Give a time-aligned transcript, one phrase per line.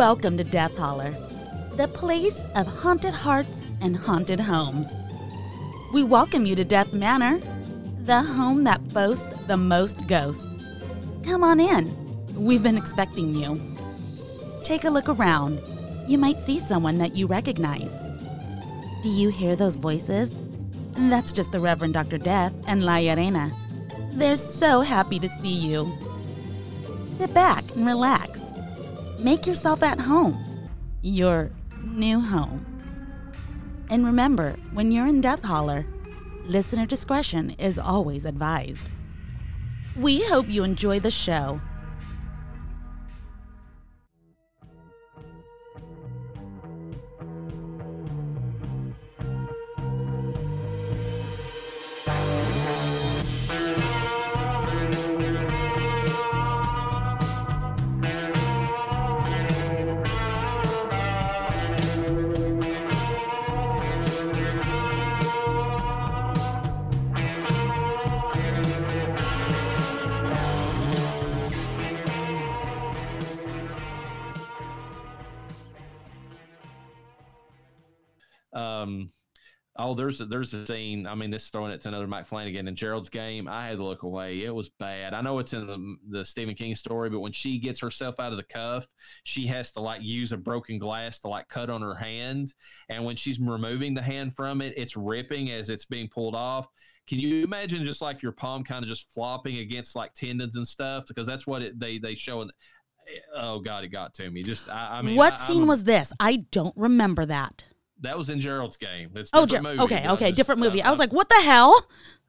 [0.00, 1.14] Welcome to Death Holler,
[1.76, 4.86] the place of haunted hearts and haunted homes.
[5.92, 7.38] We welcome you to Death Manor,
[8.04, 10.46] the home that boasts the most ghosts.
[11.22, 11.94] Come on in.
[12.34, 13.60] We've been expecting you.
[14.62, 15.60] Take a look around.
[16.08, 17.92] You might see someone that you recognize.
[19.02, 20.34] Do you hear those voices?
[20.96, 22.16] That's just the Reverend Dr.
[22.16, 23.52] Death and La Arena.
[24.12, 25.92] They're so happy to see you.
[27.18, 28.19] Sit back and relax.
[29.22, 30.42] Make yourself at home.
[31.02, 31.50] Your
[31.84, 32.64] new home.
[33.90, 35.84] And remember, when you're in Death Holler,
[36.46, 38.86] listener discretion is always advised.
[39.94, 41.60] We hope you enjoy the show.
[79.90, 81.06] Oh, there's a, there's a scene.
[81.06, 83.48] I mean, this is throwing it to another Mike Flanagan in Gerald's game.
[83.48, 84.44] I had to look away.
[84.44, 85.14] It was bad.
[85.14, 88.30] I know it's in the, the Stephen King story, but when she gets herself out
[88.30, 88.86] of the cuff,
[89.24, 92.54] she has to like use a broken glass to like cut on her hand,
[92.88, 96.68] and when she's removing the hand from it, it's ripping as it's being pulled off.
[97.08, 100.66] Can you imagine just like your palm kind of just flopping against like tendons and
[100.66, 101.06] stuff?
[101.08, 102.42] Because that's what it, they they show.
[102.42, 102.50] In,
[103.08, 104.44] eh, oh God, it got to me.
[104.44, 106.12] Just I, I mean, what I, scene I'm- was this?
[106.20, 107.64] I don't remember that.
[108.00, 109.10] That was in Gerald's game.
[109.14, 110.82] It's Oh, different Ger- movie, okay, okay, just- different movie.
[110.82, 111.74] uh, I was like, what the hell?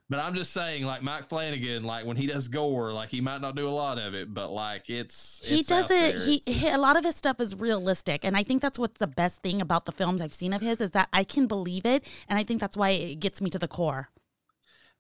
[0.09, 3.39] but I'm just saying, like Mike Flanagan, like when he does gore, like he might
[3.39, 6.16] not do a lot of it, but like it's He it's does out it.
[6.23, 9.07] He, he a lot of his stuff is realistic, and I think that's what's the
[9.07, 12.06] best thing about the films I've seen of his is that I can believe it,
[12.28, 14.09] and I think that's why it gets me to the core.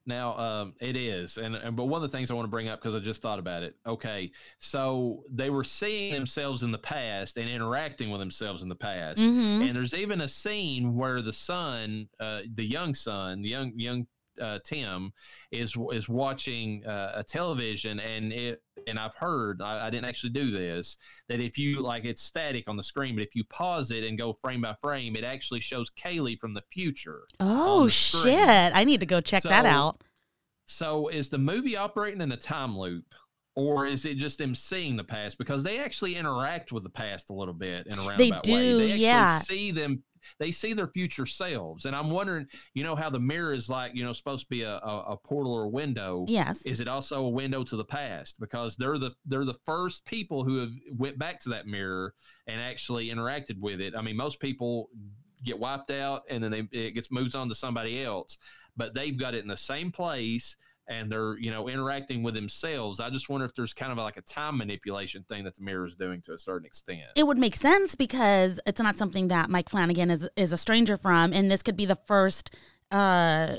[0.05, 2.67] Now, um, it is, and, and but one of the things I want to bring
[2.67, 3.75] up because I just thought about it.
[3.85, 8.75] Okay, so they were seeing themselves in the past and interacting with themselves in the
[8.75, 9.67] past, Mhm.
[9.67, 14.07] and there's even a scene where the son, uh, the young son, the young young
[14.39, 15.13] uh, Tim,
[15.51, 20.31] is is watching uh, a television, and it and I've heard I, I didn't actually
[20.31, 20.97] do this
[21.27, 24.17] that if you like it's static on the screen, but if you pause it and
[24.17, 27.23] go frame by frame, it actually shows Kaylie from the future.
[27.39, 28.75] Oh the shit!
[28.75, 30.03] I need to go check that out.
[30.67, 33.05] So is the movie operating in a time loop?
[33.53, 35.37] Or is it just them seeing the past?
[35.37, 38.39] Because they actually interact with the past a little bit in a roundabout way.
[38.41, 39.39] do, They actually yeah.
[39.39, 40.03] see them
[40.39, 41.85] they see their future selves.
[41.85, 44.63] And I'm wondering, you know, how the mirror is like, you know, supposed to be
[44.63, 46.25] a, a, a portal or a window.
[46.27, 46.61] Yes.
[46.63, 48.39] Is it also a window to the past?
[48.39, 52.13] Because they're the they're the first people who have went back to that mirror
[52.47, 53.93] and actually interacted with it.
[53.95, 54.89] I mean, most people
[55.43, 58.37] get wiped out and then they it gets moves on to somebody else,
[58.77, 62.99] but they've got it in the same place and they're you know interacting with themselves.
[62.99, 65.85] I just wonder if there's kind of like a time manipulation thing that the mirror
[65.85, 67.03] is doing to a certain extent.
[67.15, 70.97] It would make sense because it's not something that Mike Flanagan is is a stranger
[70.97, 72.55] from, and this could be the first,
[72.91, 73.57] uh,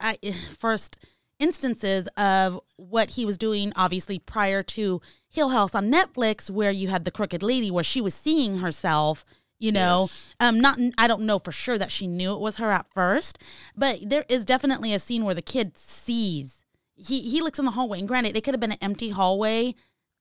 [0.00, 0.18] I,
[0.58, 0.96] first
[1.38, 3.72] instances of what he was doing.
[3.76, 8.00] Obviously, prior to Hill House on Netflix, where you had the Crooked Lady, where she
[8.00, 9.24] was seeing herself.
[9.64, 10.34] You know, Yes.
[10.40, 13.38] um, not I don't know for sure that she knew it was her at first,
[13.76, 16.62] but there is definitely a scene where the kid sees
[16.96, 19.74] he he looks in the hallway, and granted, it could have been an empty hallway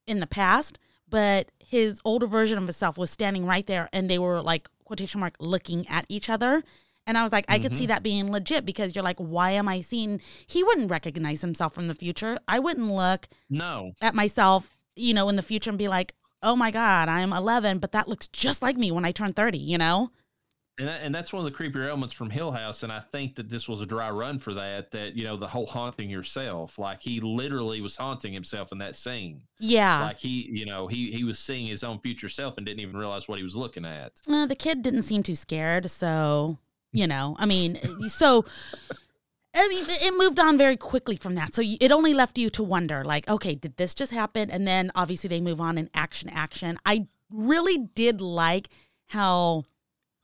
[0.07, 4.19] in the past, but his older version of himself was standing right there and they
[4.19, 6.63] were like quotation mark looking at each other.
[7.05, 9.67] And I was like, I could see that being legit because you're like, why am
[9.67, 12.37] I seeing he wouldn't recognize himself from the future.
[12.47, 16.55] I wouldn't look No, at myself, you know, in the future and be like, oh
[16.55, 19.77] my God, I'm 11, but that looks just like me when I turn 30, you
[19.77, 20.11] know?
[20.79, 23.35] And, that, and that's one of the creepier elements from Hill House, and I think
[23.35, 24.89] that this was a dry run for that.
[24.89, 28.95] That you know the whole haunting yourself, like he literally was haunting himself in that
[28.95, 29.43] scene.
[29.59, 30.01] Yeah.
[30.01, 32.97] Like he, you know, he he was seeing his own future self and didn't even
[32.97, 34.13] realize what he was looking at.
[34.27, 36.57] Uh, the kid didn't seem too scared, so
[36.91, 37.75] you know, I mean,
[38.07, 38.43] so
[39.55, 41.53] I mean, it moved on very quickly from that.
[41.53, 44.49] So it only left you to wonder, like, okay, did this just happen?
[44.49, 46.77] And then obviously they move on in action, action.
[46.85, 48.69] I really did like
[49.07, 49.65] how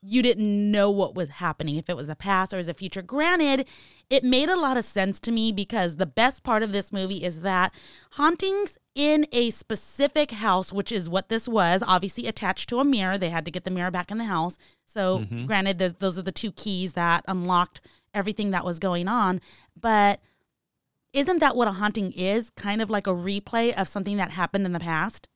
[0.02, 3.02] you didn't know what was happening if it was the past or was the future.
[3.02, 3.68] Granted,
[4.10, 7.22] it made a lot of sense to me because the best part of this movie
[7.24, 7.74] is that
[8.14, 13.18] hauntings in a specific house, which is what this was, obviously attached to a mirror.
[13.18, 14.58] They had to get the mirror back in the house.
[14.86, 15.46] So, Mhm.
[15.46, 17.82] granted, those are the two keys that unlocked
[18.14, 19.42] everything that was going on.
[19.80, 20.20] But
[21.14, 22.50] isn't that what a haunting is?
[22.52, 25.28] Kind of like a replay of something that happened in the past?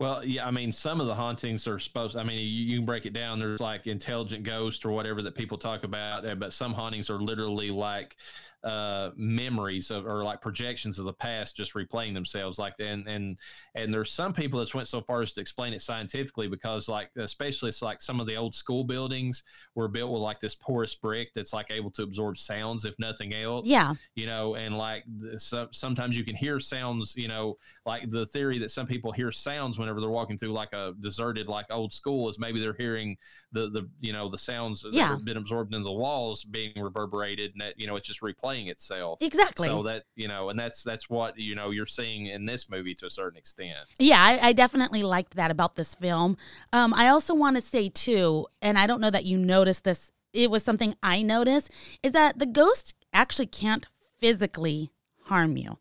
[0.00, 2.16] Well, yeah, I mean, some of the hauntings are supposed.
[2.16, 3.40] I mean, you, you can break it down.
[3.40, 7.20] There's like intelligent ghosts or whatever that people talk about, uh, but some hauntings are
[7.20, 8.16] literally like
[8.64, 13.38] uh, memories of, or like projections of the past just replaying themselves like and and
[13.76, 17.08] and there's some people that went so far as to explain it scientifically because like
[17.18, 19.44] especially it's like some of the old school buildings
[19.76, 23.32] were built with like this porous brick that's like able to absorb sounds if nothing
[23.32, 23.94] else Yeah.
[24.16, 25.04] you know and like
[25.36, 29.30] so, sometimes you can hear sounds you know like the theory that some people hear
[29.30, 33.16] sounds whenever they're walking through like a deserted like old school is maybe they're hearing
[33.52, 35.10] the the you know the sounds that Yeah.
[35.10, 38.47] have been absorbed into the walls being reverberated and that you know it's just replaying
[38.56, 39.68] itself Exactly.
[39.68, 42.94] so that you know and that's that's what you know you're seeing in this movie
[42.96, 46.36] to a certain extent Yeah, I, I definitely liked that about this film.
[46.72, 50.10] Um, I also want to say too, and I don't know that you noticed this.
[50.32, 51.70] It was something I noticed
[52.02, 53.86] is that the ghost actually can't
[54.18, 54.90] physically
[55.24, 55.78] harm you.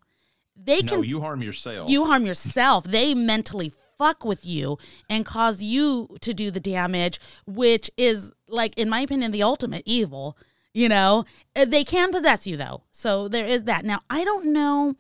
[0.55, 2.83] They no can you harm yourself you harm yourself.
[2.83, 4.77] They mentally fuck with you
[5.09, 9.83] and cause you to do the damage, which is like, in my opinion, the ultimate
[9.85, 10.37] evil.
[10.77, 11.25] You know,
[11.55, 13.83] Uh, they can possess you though, so there is that.
[13.83, 14.93] Now, I don't know.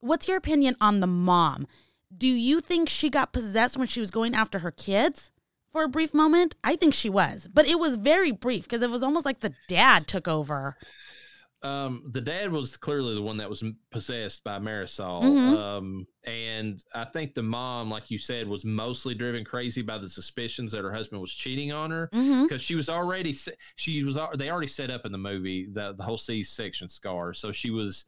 [0.00, 1.68] What's your opinion on the mom?
[2.14, 5.30] Do you think she got possessed when she was going after her kids
[5.70, 6.56] for a brief moment?
[6.64, 9.54] I think she was, but it was very brief because it was almost like the
[9.68, 10.76] dad took over.
[11.62, 15.22] Um the dad was clearly the one that was possessed by marisol.
[15.22, 15.58] Mhm.
[15.58, 20.08] um and i think the mom like you said was mostly driven crazy by the
[20.08, 22.08] suspicions that her husband was cheating on her.
[22.12, 23.36] Because she was already
[23.76, 27.34] she was they already set up in the movie the the whole C section scar,
[27.34, 28.06] so she was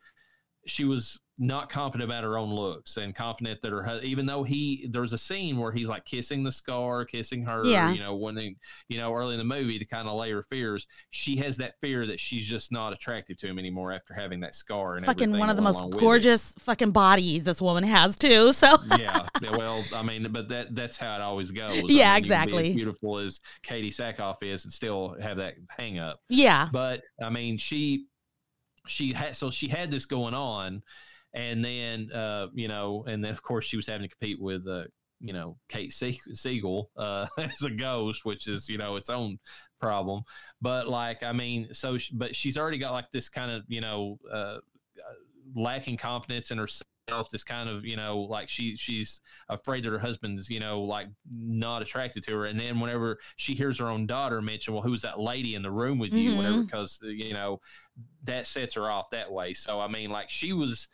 [0.67, 4.87] she was not confident about her own looks and confident that her even though he
[4.91, 7.91] there's a scene where he's like kissing the scar, kissing her, Yeah.
[7.91, 8.55] you know, when they,
[8.89, 10.87] you know early in the movie to kind of lay her fears.
[11.11, 14.55] She has that fear that she's just not attractive to him anymore after having that
[14.55, 18.53] scar and Fucking one of the most gorgeous fucking bodies this woman has too.
[18.53, 18.69] So
[18.99, 19.27] yeah,
[19.57, 21.73] well, I mean, but that that's how it always goes.
[21.73, 22.69] I Yeah, mean, you be exactly.
[22.71, 26.21] as beautiful as Katee Sackhoff is, and still have that hang up.
[26.29, 28.05] yeah, but I mean, she
[28.87, 30.83] she had so she had this going on,
[31.35, 34.67] and then uh, you know, and then of course she was having to compete with
[34.69, 34.85] uh,
[35.21, 39.39] you know Kate Se- Siegel uh, as a ghost, which is you know its own
[39.81, 40.23] problem.
[40.61, 43.81] But like, I mean, so she, but she's already got like this kind of you
[43.81, 44.59] know uh, uh,
[45.55, 46.87] lacking confidence in herself.
[47.33, 51.09] This kind of you know like she she's afraid that her husband's you know like
[51.31, 55.03] not attracted to her, and then whenever she hears her own daughter mention, well, who's
[55.03, 56.67] that lady in the room with you, whatever, Mhm.
[56.67, 57.61] because you know
[58.25, 59.53] that sets her off that way.
[59.53, 60.89] So I mean, like she was,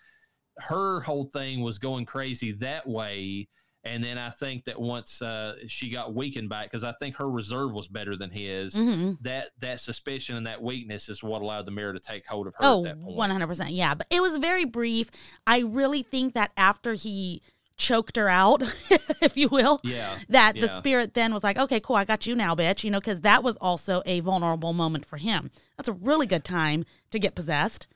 [0.58, 3.48] her whole thing was going crazy that way.
[3.84, 7.16] And then I think that once uh, she got weakened by it, because I think
[7.16, 11.42] her reserve was better than his, hmm that that suspicion and that weakness is what
[11.42, 13.16] allowed the mirror to take hold of her Oh, at that point.
[13.16, 13.68] 100%.
[13.70, 13.94] Yeah.
[13.94, 15.10] But it was very brief.
[15.46, 17.40] I really think that after he
[17.76, 18.62] choked her out,
[19.22, 22.34] if you will, Yeah, that the spirit then was like, okay, cool, I got you
[22.34, 22.82] now, bitch.
[22.82, 25.50] You know, because that was also a vulnerable moment for him.
[25.76, 27.86] That's a really good time to get possessed.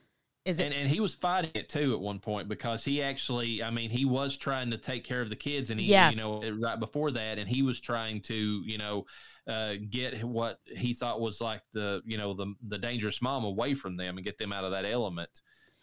[0.45, 0.65] Is it?
[0.65, 3.89] and and he was fighting it too at one point because he actually, I mean,
[3.89, 6.15] he was trying to take care of the kids, and he, Yes.
[6.15, 9.05] you know, right before that, and he was trying to, you know,
[9.47, 13.73] uh, get what he thought was like the, you know, the the dangerous mom away
[13.73, 15.29] from them and get them out of that element.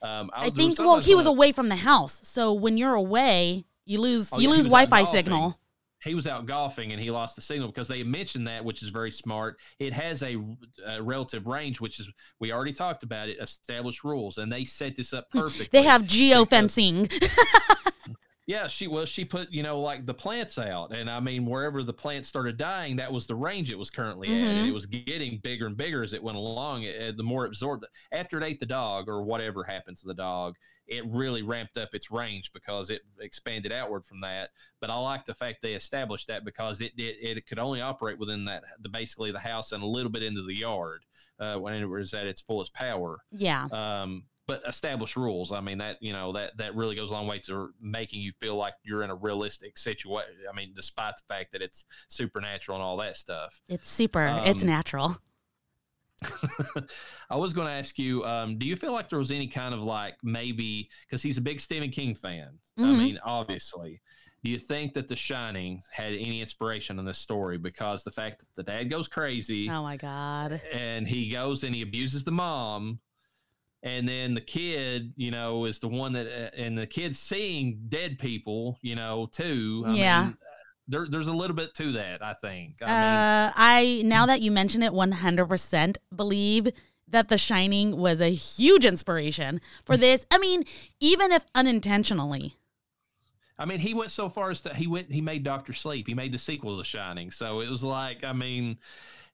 [0.03, 2.21] Um, I was think, well, he was away from the house.
[2.25, 5.15] So when you're away, you lose Oh, you yeah, lose Wi Fi golfing.
[5.25, 5.59] signal.
[6.03, 8.89] He was out golfing and he lost the signal because they mentioned that, which is
[8.89, 9.59] very smart.
[9.79, 10.37] It has a,
[10.87, 14.97] a relative range, which is we already talked about it, established rules, and they set
[14.97, 15.69] this up perfectly.
[15.71, 17.11] They have geofencing.
[18.51, 21.85] Yeah, she well, she put you know like the plants out, and I mean wherever
[21.85, 24.87] the plants started dying, that was the range it was currently at, and it was
[24.87, 26.83] getting bigger and bigger as it went along.
[26.83, 30.15] It, it- the more absorbed, after it ate the dog or whatever happened to the
[30.15, 30.57] dog,
[30.89, 34.51] it really ramped up its range because it expanded outward from that.
[34.81, 38.19] But I like the fact they established that because it it, it could only operate
[38.19, 41.05] within that the basically the house and a little bit into the yard
[41.39, 43.67] uh, when it was at its fullest power yeah.
[43.71, 45.53] um, but establish rules.
[45.53, 48.33] I mean that you know that that really goes a long way to making you
[48.41, 50.31] feel like you're in a realistic situation.
[50.51, 53.61] I mean, despite the fact that it's supernatural and all that stuff.
[53.69, 54.43] It's super.
[54.45, 55.17] it's Um, natural.
[57.31, 59.73] I was going to ask you, um, do you feel like there was any kind
[59.75, 62.59] of like maybe because he's a big Stephen King fan?
[62.79, 62.99] I Mhm.
[62.99, 64.01] mean, obviously.
[64.43, 67.59] Do you think that The Shining had any inspiration in this story?
[67.59, 70.61] Because the fact that the dad goes crazy, Oh my god.
[70.73, 73.01] and he goes and he abuses the mom
[73.83, 77.81] and then the kid you know is the one that uh, and the kid's seeing
[77.89, 80.23] dead people you know too I Yeah.
[80.23, 80.37] mean,
[80.89, 84.51] there, there's a little bit to that i think i uh, I now that you
[84.51, 86.69] mention it, one hundred percent believe
[87.09, 90.27] that The Shining was a huge inspiration for this.
[90.31, 90.65] I mean,
[91.01, 92.55] even if unintentionally.
[93.59, 96.07] I mean, he went so far as that he went he made Doctor Sleep.
[96.07, 97.31] He made the sequel to Shining.
[97.31, 98.79] So it was like, I mean,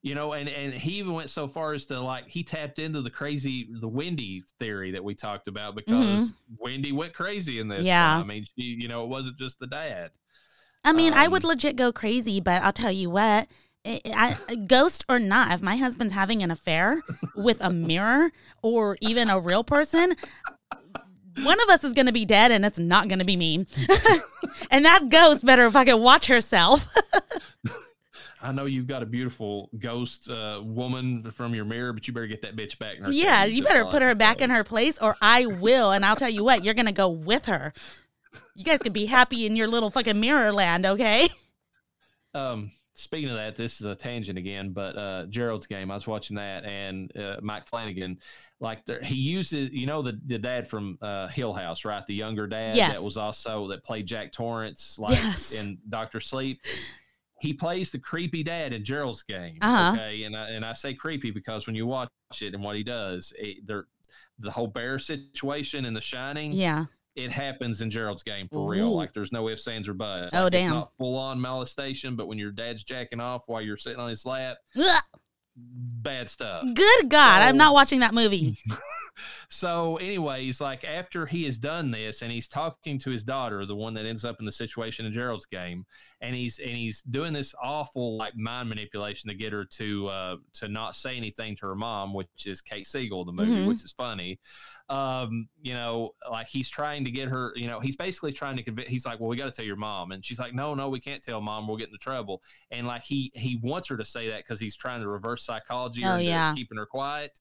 [0.07, 3.03] you know, and and he even went so far as to like he tapped into
[3.03, 6.55] the crazy the Wendy theory that we talked about because mm-hmm.
[6.61, 7.85] Wendy went crazy in this.
[7.85, 8.23] Yeah, one.
[8.23, 10.13] I mean, she, you know, it wasn't just the dad.
[10.85, 13.49] I mean, um, I would um, legit go crazy, but I'll tell you what.
[13.85, 14.37] I,
[14.67, 17.03] ghost or not, if my husband's having an affair
[17.37, 20.15] with a mirror or even a real person,
[21.43, 23.67] one of us is going to be dead and it's not going to be me.
[24.73, 26.87] and that ghost better fucking watch herself.
[28.43, 32.27] I know you've got a beautiful ghost uh, woman from your mirror, but you better
[32.27, 32.97] get that bitch back.
[33.09, 35.93] yeah, you better put her back in her place, or I will.
[35.93, 37.73] And I'll tell you what, you're gonna go with her.
[38.55, 41.29] You guys can be happy in your little fucking mirror land, okay?
[42.35, 45.91] Um, speaking of that, this is a tangent again, but uh, Gerald's game.
[45.91, 48.19] I was watching that, and uh, Mike Flanagan,
[48.61, 52.05] like he uses, you know, the the dad from uh, Hill House, right?
[52.07, 52.93] The younger dad yes.
[52.93, 55.53] that was also that played Jack Torrance, like yes.
[55.53, 56.61] in Doctor Sleep
[57.41, 59.59] he plays the creepy dad in Gerald's game.
[59.61, 59.93] Uh-huh.
[59.93, 62.09] Okay, and I, and I say creepy because when you watch
[62.41, 63.67] it and what he does, it,
[64.39, 66.53] the whole bear situation in The Shining.
[66.53, 66.87] Yeah.
[67.15, 68.69] It happens in Gerald's game for Ooh.
[68.69, 68.95] real.
[68.95, 70.35] Like there's no ifs, ands, or buts.
[70.35, 70.65] Oh like, damn!
[70.65, 74.11] It's not full on molestation, but when your dad's jacking off while you're sitting on
[74.11, 75.03] his lap, Ugh.
[75.57, 76.63] bad stuff.
[76.75, 78.59] Good God, so, I'm not watching that movie.
[79.49, 83.75] so anyways like after he has done this and he's talking to his daughter the
[83.75, 85.87] one that ends up in the situation in gerald's game
[86.21, 90.37] and he's and he's doing this awful like mind manipulation to get her to uh
[90.55, 93.69] to not say anything to her mom which is kate siegel the movie mm-hmm.
[93.69, 94.39] which is funny
[94.89, 98.63] um you know like he's trying to get her you know he's basically trying to
[98.63, 100.89] convince he's like well we got to tell your mom and she's like no no
[100.89, 104.05] we can't tell mom we'll get into trouble and like he he wants her to
[104.05, 106.55] say that because he's trying to reverse psychology oh, yeah.
[106.55, 107.39] keeping her quiet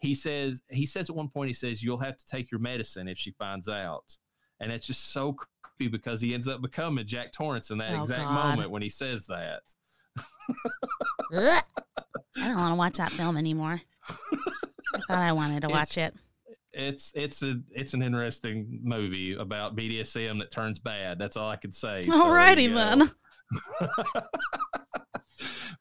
[0.00, 3.06] he says he says at one point he says you'll have to take your medicine
[3.06, 4.18] if she finds out
[4.60, 5.36] and it's just so
[5.78, 8.50] creepy because he ends up becoming jack torrance in that oh, exact God.
[8.50, 9.62] moment when he says that
[11.32, 11.62] i
[12.36, 16.14] don't want to watch that film anymore i thought i wanted to watch it's, it
[16.72, 21.18] it's it's a it's an interesting movie about BDSM that turns bad.
[21.18, 22.02] That's all I can say.
[22.04, 23.10] Alrighty so, then.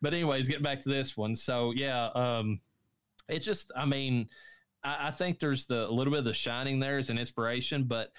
[0.01, 1.36] but anyways, getting back to this one.
[1.36, 2.62] So yeah, um,
[3.30, 4.30] it's just, I mean,
[4.84, 7.84] I, I think there's the a little bit of the shining there as an inspiration,
[7.84, 8.12] but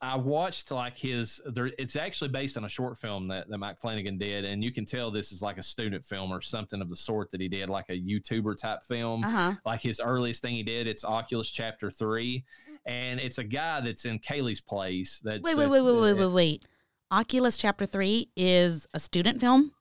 [0.00, 3.78] I watched like his there it's actually based on a short film that, that Mike
[3.78, 6.90] Flanagan did, and you can tell this is like a student film or something of
[6.90, 9.24] the sort that he did, like a YouTuber type film.
[9.24, 9.54] Uh-huh.
[9.64, 12.44] Like his earliest thing he did, it's Oculus Chapter Three,
[12.84, 15.20] and it's a guy that's in Kaylie's place.
[15.24, 16.64] That wait, wait, wait, wait, wait, wait, wait.
[17.10, 19.72] Oculus Chapter Three is a student film.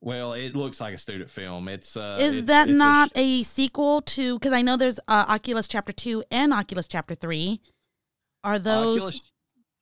[0.00, 1.68] Well, it looks like a student film.
[1.68, 4.38] It's uh, is it's, that it's not a, sh- a sequel to?
[4.38, 7.60] Because I know there's uh, Oculus Chapter Two and Oculus Chapter Three.
[8.46, 9.20] Are those Oculus,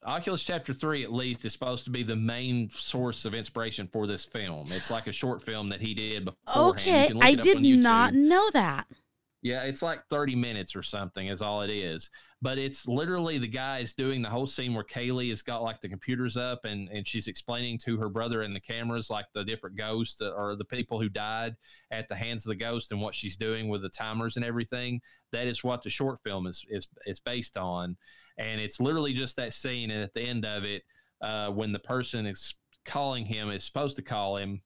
[0.07, 4.07] Oculus Chapter Three at least is supposed to be the main source of inspiration for
[4.07, 4.73] this film?
[4.73, 6.71] It's like a short film that he did before.
[6.71, 8.87] Okay, I did not know that.
[9.45, 12.09] Yeah, it's like 30 minutes or something is all it is.
[12.41, 15.83] But it's literally the guy is doing the whole scene where Kaylie has got like
[15.83, 19.45] the computers up and, and she's explaining to her brother and the cameras like the
[19.45, 21.57] different ghosts or the people who died
[21.91, 24.99] at the hands of the ghost and what she's doing with the timers and everything.
[25.31, 27.99] That is what the short film is is, is based on.
[28.39, 29.91] And it's literally just that scene.
[29.91, 30.85] And at the end of it,
[31.21, 32.55] uh, when the person is
[32.87, 34.63] calling him is supposed to call him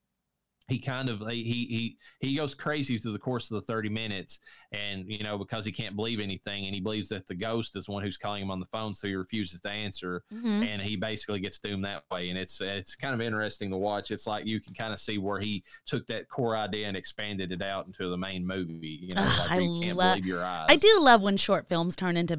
[0.68, 4.40] he kind of he he he goes crazy through the course of the 30 minutes
[4.72, 7.87] and you know because he can't believe anything and he believes that the ghost is
[7.87, 10.62] the one who's calling him on the phone so he refuses to answer mm-hmm.
[10.62, 12.28] and he basically gets doomed that way.
[12.28, 14.10] And it's it's kind of interesting to watch.
[14.10, 17.52] It's like you can kind of see where he took that core idea and expanded
[17.52, 20.44] it out into the main movie you know like I you can't lo- believe your
[20.44, 20.66] eyes.
[20.68, 22.38] I do love when short films turn into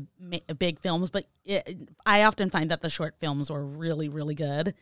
[0.57, 4.73] big films but it, I often find that the short films are really really good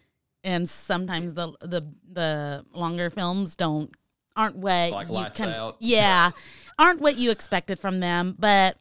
[0.43, 3.91] and sometimes the the the longer films don't
[4.35, 6.31] aren't what like you can yeah
[6.77, 8.77] aren't what you expected from them but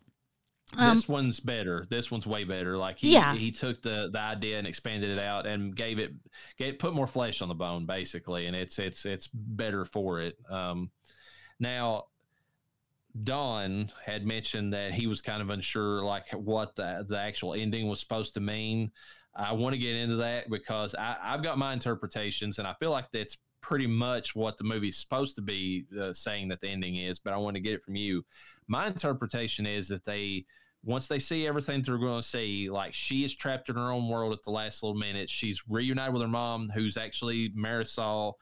[0.77, 1.87] um, this one's better.
[1.89, 2.77] This one's way better.
[2.77, 3.35] Like he yeah.
[3.35, 6.13] he took the the idea and expanded it out and gave it
[6.59, 10.37] gave put more flesh on the bone basically, and it's it's it's better for it.
[10.51, 10.91] Um,
[11.61, 12.07] now,
[13.23, 17.89] Don had mentioned that he was kind of unsure like what the the actual ending
[17.89, 18.91] was supposed to mean.
[19.37, 22.91] I want to get into that because I, have got my interpretations, and I feel
[22.91, 26.97] like that's pretty much what the movie's supposed to be uh, saying that the ending
[26.97, 27.19] is.
[27.19, 28.25] But I want to get it from you.
[28.69, 30.47] My interpretation is that they,
[30.85, 34.09] once they see everything they're going to see, like she is trapped in her own
[34.09, 35.29] world at the last little minute.
[35.29, 38.35] She's reunited with her mom, who's actually Marisol.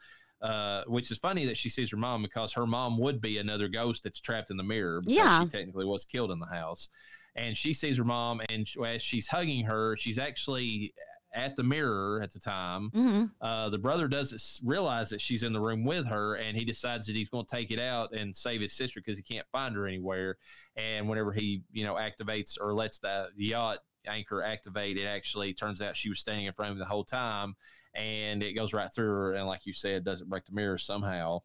[0.42, 3.66] Uh, which is funny that she sees her mom because her mom would be another
[3.66, 5.00] ghost that's trapped in the mirror.
[5.06, 6.90] yeah, she technically was killed in the house
[7.36, 10.94] and she sees her mom and as she's hugging her she's actually
[11.34, 12.90] at the mirror at the time.
[12.90, 16.64] hmm Uh, the brother doesn't realize that she's in the room with her, and he
[16.64, 19.46] decides that he's going to take it out and save his sister because he can't
[19.50, 20.36] find her anywhere.
[20.76, 25.80] And whenever he, you know, activates or lets the yacht anchor activate, it actually turns
[25.80, 27.56] out she was standing in front of him the whole time,
[27.94, 29.34] and it goes right through her.
[29.34, 31.40] And like you said, doesn't break the mirror somehow.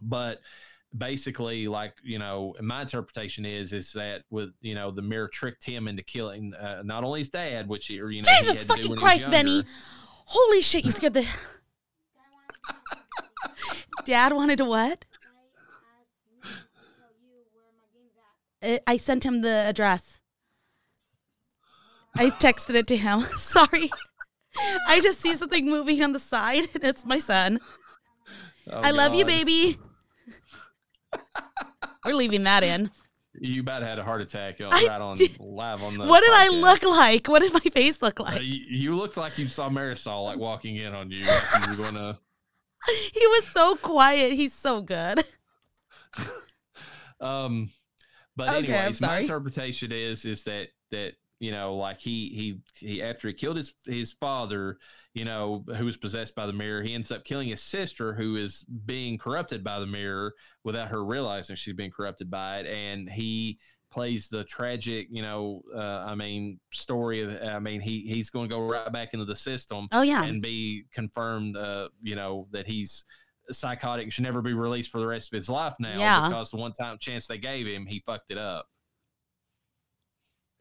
[0.00, 0.38] But
[0.96, 5.64] basically, like you know, my interpretation is is that with you know the mirror tricked
[5.64, 8.62] him into killing uh, not only his dad, which he, or, you know, he Jesus
[8.62, 9.64] had to do fucking Christ, Benny!
[10.26, 10.84] Holy shit!
[10.84, 11.26] You scared the.
[14.04, 15.04] Dad wanted to what?
[18.86, 20.20] I sent him the address.
[22.16, 23.20] I texted it to him.
[23.36, 23.90] Sorry.
[24.88, 27.60] I just see something moving on the side, and it's my son.
[28.70, 29.78] Oh, I love you, baby.
[32.04, 32.90] We're leaving that in.
[33.40, 35.38] You about had a heart attack on, I right on did.
[35.38, 36.06] live on the.
[36.06, 37.28] What did I look like?
[37.28, 38.42] What did my face look Uh, like?
[38.42, 41.22] you, you looked like you saw Marisol like walking in on you.
[41.24, 42.18] Like you gonna.
[43.12, 44.32] He was so quiet.
[44.32, 45.22] He's so good.
[47.20, 47.70] Um,
[48.34, 53.02] but Okay, anyways, my interpretation is is that that you know like he he he
[53.02, 54.78] after he killed his his father,
[55.14, 58.36] you know, who was possessed by the mirror, he ends up killing his sister who
[58.36, 60.32] is being corrupted by the mirror
[60.64, 63.58] without her realizing she's being corrupted by it, and he
[63.90, 68.48] plays the tragic, you know, uh, I mean, story of, I mean, he he's going
[68.48, 70.22] to go right back into the system Oh yeah.
[70.22, 73.04] and be confirmed, uh, you know, that he's
[73.50, 76.28] psychotic and should never be released for the rest of his life now Yeah.
[76.28, 78.66] because the one time chance they gave him, he fucked it up.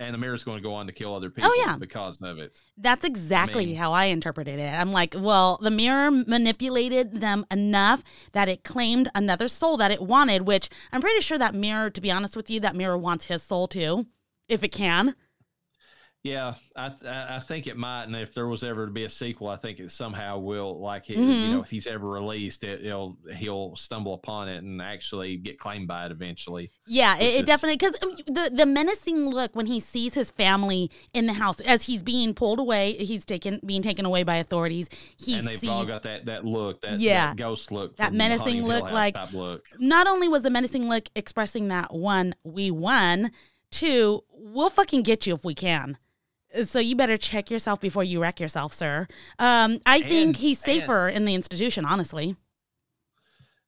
[0.02, 1.76] And the mirror's going to go on to kill other oh, people Oh, yeah.
[1.78, 2.62] because of it.
[2.78, 4.74] That's exactly mean- how I interpreted it.
[4.74, 10.02] I'm like, well, the mirror manipulated them enough that it claimed another soul that it
[10.02, 13.26] wanted, which I'm pretty sure that mirror, to be honest with you, that mirror wants
[13.26, 14.08] his soul too,
[14.48, 15.16] if it can.
[16.22, 19.10] Yeah, I th- I think it might, and if there was ever to be a
[19.10, 20.78] sequel, I think it somehow will.
[20.78, 21.52] Like, it, you mm-hmm.
[21.54, 25.88] know, if he's ever released, it, he'll he'll stumble upon it and actually get claimed
[25.88, 26.72] by it eventually.
[26.86, 31.26] Yeah, it, definitely because um, the the menacing look when he sees his family in
[31.26, 34.90] the house as he's being pulled away, he's taken being taken away by authorities.
[35.16, 37.28] He and they've sees all got that that look, that, Yeah.
[37.28, 39.66] that ghost look, That menacing Haunting of Hill look, like- look.
[39.80, 43.32] not only was the menacing look expressing that one, we won,
[43.72, 45.98] two, we'll fucking get you if we can.
[46.64, 49.08] So you better check yourself before you wreck yourself, sir.
[49.38, 52.36] Um, I think And- he's and- safer in the institution, honestly.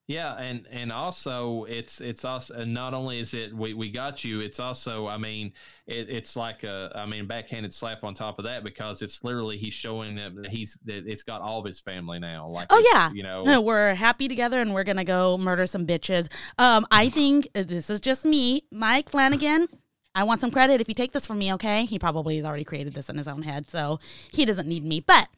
[0.07, 4.25] Yeah, and and also it's it's also and not only is it we, we got
[4.25, 5.53] you, it's also I mean
[5.87, 9.57] it, it's like a I mean backhanded slap on top of that because it's literally
[9.57, 12.47] he's showing that he's that it's got all of his family now.
[12.49, 13.09] Like Oh, yeah.
[13.13, 16.27] you know We're happy together and we're gonna go murder some bitches.
[16.57, 19.67] Um, I think uh, this is just me, Mike Flanagan.
[20.13, 21.85] I want some credit if you take this from me, okay?
[21.85, 23.99] He probably has already created this in his own head, so
[24.31, 24.99] he doesn't need me.
[24.99, 25.29] But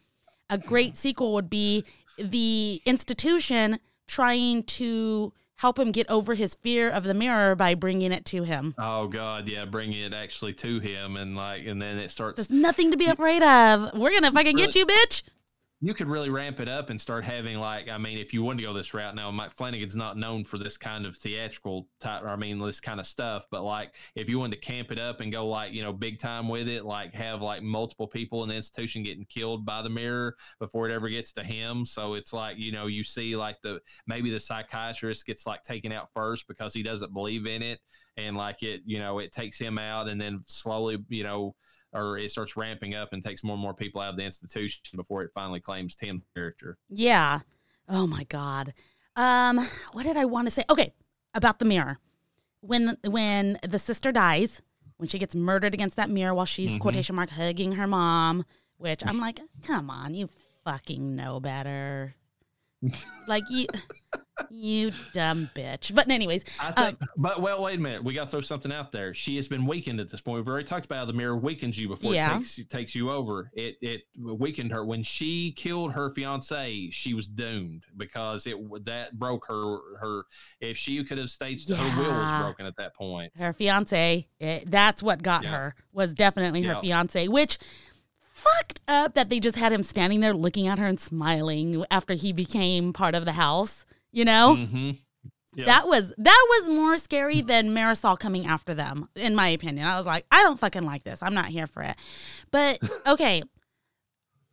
[0.50, 1.84] a great sequel would be
[2.18, 8.12] the institution trying to help him get over his fear of the mirror by bringing
[8.12, 8.76] it to him.
[8.78, 12.50] Oh God, yeah, bringing it actually to him and like and then it starts There's
[12.50, 13.94] nothing to be afraid of.
[13.94, 15.24] We're gonna fucking get you, bitch.
[15.84, 18.62] You could really ramp it up and start having like I mean, if you wanted
[18.62, 22.24] to go this route now, Mike Flanagan's not known for this kind of theatrical type.
[22.24, 23.48] I mean, this kind of stuff.
[23.52, 26.19] But like, if you wanted to camp it up and go like you know big
[26.19, 29.89] time with it, like have like multiple people in the institution getting killed by the
[29.89, 31.86] mirror before it ever gets to him.
[31.86, 35.91] So it's like you know you see like the maybe the psychiatrist gets like taken
[35.91, 37.82] out first because he doesn't believe in it,
[38.15, 41.56] and like it you know it takes him out, and then slowly you know
[41.93, 44.82] or it starts ramping up and takes more and more people out of the institution
[44.95, 46.77] before it finally claims Tim's character.
[46.89, 47.39] Yeah.
[47.88, 48.73] Oh my god.
[49.15, 49.60] Um,
[49.91, 50.63] what did I want to say?
[50.69, 50.93] Okay,
[51.34, 51.99] about the mirror.
[52.62, 54.62] When when the sister dies,
[54.97, 56.79] when she gets murdered against that mirror while she's Mhm.
[56.79, 58.45] quotation mark hugging her mom,
[58.77, 60.29] which I'm like, come on, you
[60.63, 62.15] fucking know better.
[63.27, 63.67] like you
[64.50, 65.93] you dumb bitch.
[65.93, 68.04] But anyways, I Um, think, but well, wait a minute.
[68.04, 69.13] We got to throw something out there.
[69.13, 70.38] She has been weakened at this point.
[70.38, 72.32] We've already talked about how the mirror weakens you before Yeah.
[72.38, 73.52] it takes takes you over.
[73.54, 76.89] It it weakened her when she killed her fiance.
[76.91, 80.24] She was doomed because it that broke her her.
[80.60, 83.34] If she could have stayed, her will was broken at that point.
[83.38, 85.52] her fiance, it, that's what got Yeah.
[85.52, 85.76] her.
[85.91, 86.82] Was definitely her Yeah.
[86.82, 87.58] fiance, which
[88.32, 92.13] fucked up that they just had him standing there looking at her and smiling after
[92.13, 94.56] he became part of the house, you know?
[94.58, 94.91] Mm-hmm.
[95.56, 95.65] Yeah.
[95.65, 99.86] That was that was more scary than Marisol coming after them, in my opinion.
[99.86, 101.21] I was like, I don't fucking like this.
[101.21, 101.95] I'm not here for it.
[102.49, 103.43] But okay,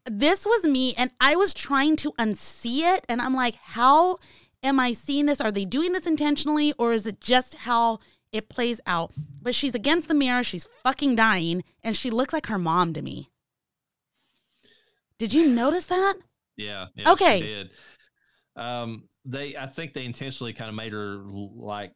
[0.04, 4.18] this was me, and I was trying to unsee it, and I'm like, how
[4.62, 5.40] am I seeing this?
[5.40, 8.00] Are they doing this intentionally, or is it just how
[8.32, 9.12] it plays out?
[9.40, 10.42] But she's against the mirror.
[10.42, 13.30] She's fucking dying, and she looks like her mom to me.
[15.18, 16.14] Did you notice that?
[16.56, 16.86] Yeah.
[16.94, 17.68] yeah Okay.
[18.56, 21.92] Um, they, I think they intentionally kind of made her like,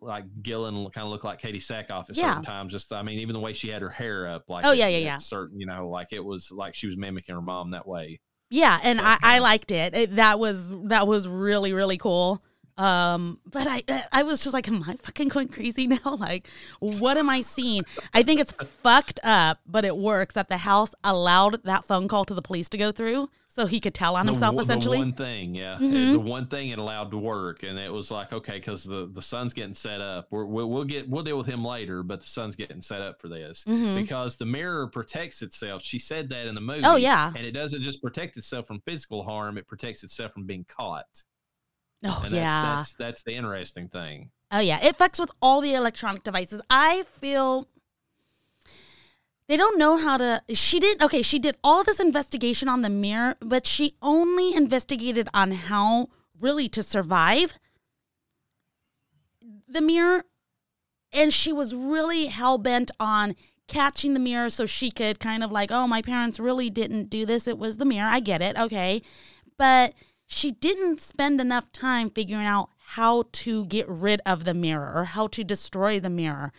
[0.00, 2.30] like Gillan kind of look like Katee Sackhoff at Yeah.
[2.32, 2.72] certain times.
[2.72, 4.98] Just, I mean, even the way she had her hair up, like, Oh, yeah, yeah,
[4.98, 5.16] yeah.
[5.16, 8.20] Certain, you know, like it was like she was mimicking her mom that way.
[8.50, 9.94] Yeah, and I, I liked it.
[9.96, 10.16] it.
[10.16, 12.44] That was that was really really cool.
[12.78, 15.98] Um, but I I was just like, am I fucking going crazy now?
[16.18, 16.46] Like,
[16.78, 17.82] what am I seeing?
[18.14, 22.24] I think it's fucked up, but it works that the house allowed that phone call
[22.26, 24.98] to the police to go through, so he could tell on The himself essentially.
[24.98, 26.12] The one thing, yeah, Mhm.
[26.12, 29.22] the one thing it allowed to work, and it was like, okay, because the the
[29.22, 30.28] sun's getting set up.
[30.30, 33.20] We're, we'll we'll get we'll deal with him later, but the sun's getting set up
[33.20, 33.96] for this Mhm.
[33.96, 35.82] because the mirror protects itself.
[35.82, 36.82] She said that in the movie.
[36.84, 37.32] Oh, yeah.
[37.34, 41.24] and it doesn't just protect itself from physical harm; it protects itself from being caught.
[42.04, 42.62] Oh And yeah.
[42.76, 44.30] that's, that's that's the interesting thing.
[44.52, 46.60] Oh yeah, it fucks with all the electronic devices.
[46.70, 47.66] I feel
[49.48, 51.02] they don't know how to she didn't.
[51.02, 56.08] okay, she did all this investigation on the mirror, but she only investigated on how
[56.38, 57.58] really to survive
[59.68, 60.24] the mirror
[61.12, 63.34] and she was really hell bent on
[63.68, 67.26] catching the mirror so she could kind of like, oh, my parents really didn't do
[67.26, 67.48] this.
[67.48, 68.08] It was the mirror.
[68.08, 68.56] I get it.
[68.56, 69.02] Okay.
[69.56, 69.94] But
[70.26, 75.04] she didn't spend enough time figuring out how to get rid of the mirror or
[75.04, 76.52] how to destroy the mirror.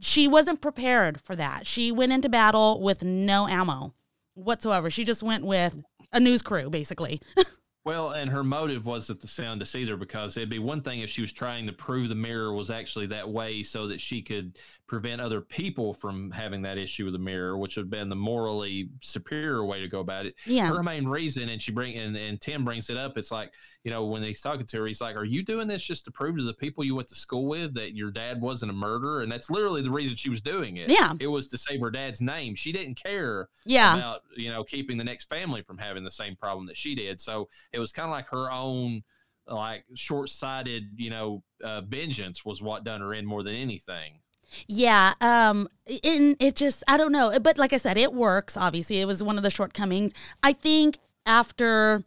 [0.00, 1.66] She wasn't prepared for that.
[1.66, 3.94] She went into battle with no ammo
[4.34, 4.90] whatsoever.
[4.90, 7.20] She just went with a news crew, basically.
[7.88, 11.22] Well, and her motive wasn't the sound deceiver because it'd be one thing if she
[11.22, 15.22] was trying to prove the mirror was actually that way so that she could prevent
[15.22, 18.90] other people from having that issue with the mirror, which would have been the morally
[19.00, 20.34] superior way to go about it.
[20.44, 20.68] Yeah.
[20.68, 23.52] Her main reason, and she bring and, and Tim brings it up, it's like,
[23.88, 26.10] you know, when he's talking to her, he's like, Are you doing this just to
[26.10, 29.22] prove to the people you went to school with that your dad wasn't a murderer?
[29.22, 30.90] And that's literally the reason she was doing it.
[30.90, 31.14] Yeah.
[31.18, 32.54] It was to save her dad's name.
[32.54, 33.96] She didn't care Yeah.
[33.96, 37.18] about you know keeping the next family from having the same problem that she did.
[37.18, 39.04] So it was kind of like her own
[39.46, 44.20] like short-sighted you know uh, vengeance was what done her in more than anything.
[44.66, 45.66] Yeah, um
[46.04, 49.00] and it just I don't know, but like I said, it works obviously.
[49.00, 50.12] It was one of the shortcomings.
[50.42, 52.04] I think after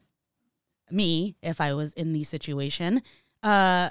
[0.91, 3.01] me, if I was in the situation,
[3.43, 3.89] uh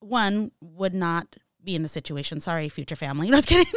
[0.00, 2.40] one would not be in the situation.
[2.40, 3.28] Sorry, future family.
[3.30, 3.72] No, was kidding.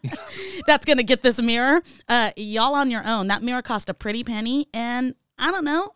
[0.66, 1.82] That's gonna get this mirror.
[2.08, 3.28] Uh y'all on your own.
[3.28, 5.94] That mirror cost a pretty penny, and I don't know.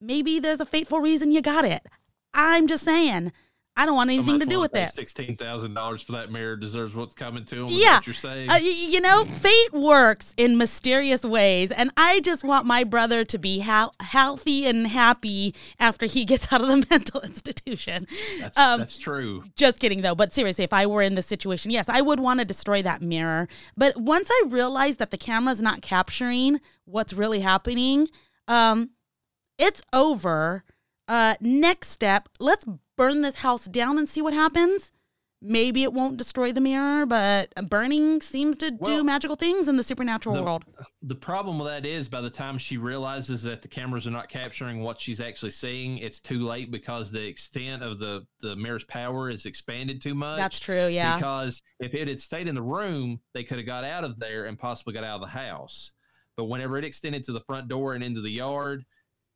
[0.00, 1.86] Maybe there's a fateful reason you got it.
[2.32, 3.32] I'm just saying.
[3.80, 4.90] I don't want anything to do with it.
[4.90, 7.68] Sixteen thousand dollars for that mirror deserves what's coming to him.
[7.70, 7.96] Yeah.
[7.96, 8.50] what you're saying.
[8.50, 13.38] Uh, you know, fate works in mysterious ways, and I just want my brother to
[13.38, 18.06] be hal- healthy and happy after he gets out of the mental institution.
[18.38, 19.44] that's, um, that's true.
[19.56, 20.14] Just kidding, though.
[20.14, 23.00] But seriously, if I were in this situation, yes, I would want to destroy that
[23.00, 23.48] mirror.
[23.78, 28.08] But once I realized that the camera's not capturing what's really happening,
[28.46, 28.90] um,
[29.56, 30.64] it's over.
[31.10, 32.64] Uh, next step, let's
[32.96, 34.92] burn this house down and see what happens.
[35.42, 39.82] Maybe it won't destroy the mirror, but burning seems to do magical things in the
[39.82, 40.64] supernatural the- world.
[41.02, 44.28] The problem with that is by the time she realizes that the cameras are not
[44.28, 48.84] capturing what she's actually seeing, it's too late because the extent of the the mirror's
[48.84, 50.38] power is expanded too much.
[50.38, 51.16] That's true, yeah.
[51.16, 54.44] Because if it had stayed in the room, they could have got out of there
[54.44, 55.92] and possibly got out of the house.
[56.36, 58.84] But whenever it extended to the front door and into the yard,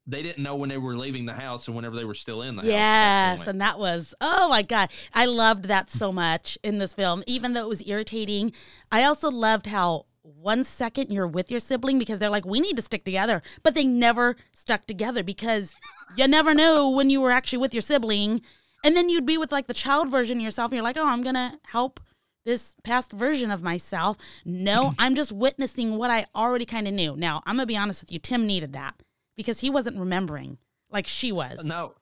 [0.06, 2.56] they didn't know when they were leaving the house and whenever they were still in
[2.56, 2.70] the house.
[2.70, 7.22] Yes, and that was oh my god, I loved that so much in this film.
[7.26, 8.52] Even though it was irritating,
[8.92, 12.76] I also loved how one second you're with your sibling because they're like, we need
[12.76, 15.74] to stick together, but they never stuck together because
[16.16, 18.42] you never know when you were actually with your sibling,
[18.82, 21.08] and then you'd be with like the child version of yourself, and you're like, oh,
[21.08, 22.00] I'm gonna help
[22.44, 24.18] this past version of myself.
[24.44, 27.16] No, I'm just witnessing what I already kind of knew.
[27.16, 28.94] Now, I'm gonna be honest with you, Tim needed that
[29.36, 30.58] because he wasn't remembering
[30.90, 31.64] like she was.
[31.64, 31.94] No,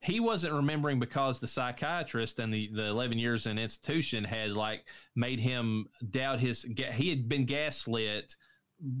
[0.00, 4.84] he wasn't remembering because the psychiatrist and the, the 11 years in institution had like
[5.14, 6.62] made him doubt his,
[6.92, 8.36] he had been gaslit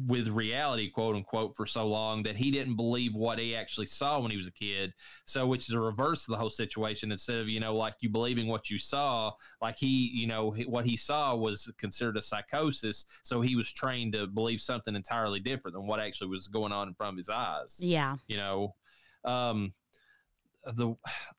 [0.06, 4.18] with reality, quote unquote, for so long that he didn't believe what he actually saw
[4.18, 4.94] when he was a kid.
[5.26, 7.12] So, which is a reverse of the whole situation.
[7.12, 10.86] Instead of, you know, like you believing what you saw, like he, you know, what
[10.86, 13.04] he saw was considered a psychosis.
[13.22, 16.88] So he was trained to believe something entirely different than what actually was going on
[16.88, 18.16] in front of his eyes Yeah.
[18.28, 18.74] you know
[19.24, 19.74] um
[20.64, 20.94] the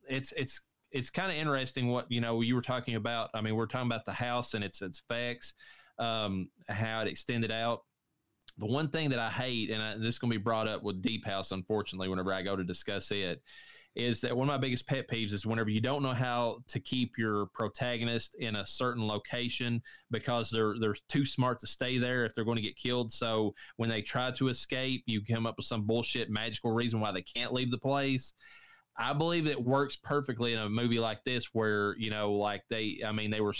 [0.07, 3.55] it's it's it's kind of interesting what you know you were talking about i mean
[3.55, 5.53] we're talking about the house and its its effects
[5.99, 7.81] um how it extended out
[8.57, 10.83] the one thing that i hate and I, this is going to be brought up
[10.83, 13.41] with deep house unfortunately whenever i go to discuss it
[13.97, 16.79] is that one of my biggest pet peeves is whenever you don't know how to
[16.79, 22.23] keep your protagonist in a certain location because they're they're too smart to stay there
[22.23, 23.11] if they're going to get killed.
[23.11, 27.11] So when they try to escape, you come up with some bullshit magical reason why
[27.11, 28.33] they can't leave the place.
[28.99, 33.01] I believe it works perfectly in a movie like this, where you know, like they,
[33.05, 33.53] I mean, they were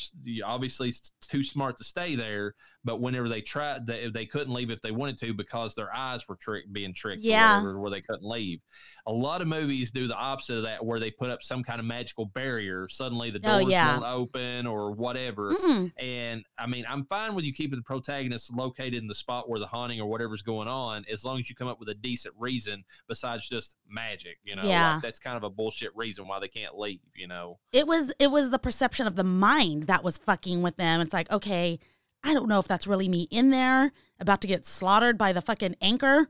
[0.44, 4.82] obviously too smart to stay there, but whenever they tried, they, they couldn't leave if
[4.82, 8.28] they wanted to because their eyes were tricked, being tricked, yeah, whatever, where they couldn't
[8.28, 8.60] leave.
[9.08, 11.80] A lot of movies do the opposite of that, where they put up some kind
[11.80, 12.88] of magical barrier.
[12.88, 13.98] Suddenly, the oh, doors oh, yeah.
[13.98, 15.54] won't open or whatever.
[15.54, 15.92] Mm-mm.
[15.98, 19.60] And I mean, I'm fine with you keeping the protagonist located in the spot where
[19.60, 22.36] the haunting or whatever's going on, as long as you come up with a decent
[22.38, 24.38] reason besides just magic.
[24.44, 24.96] You know, yeah.
[24.96, 27.00] Like that's kind of a bullshit reason why they can't leave.
[27.16, 30.76] You know, it was it was the perception of the mind that was fucking with
[30.76, 31.02] them.
[31.02, 31.80] It's like okay
[32.24, 35.42] I don't know if that's really me in there about to get slaughtered by the
[35.42, 36.28] fucking anchor,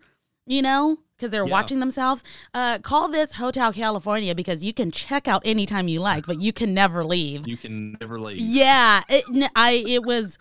[0.47, 1.51] you know, because they're yeah.
[1.51, 2.23] watching themselves.
[2.53, 6.53] Uh, call this Hotel California because you can check out anytime you like, but you
[6.53, 7.47] can never leave.
[7.47, 8.39] You can never leave.
[8.39, 10.37] Yeah, it, I it was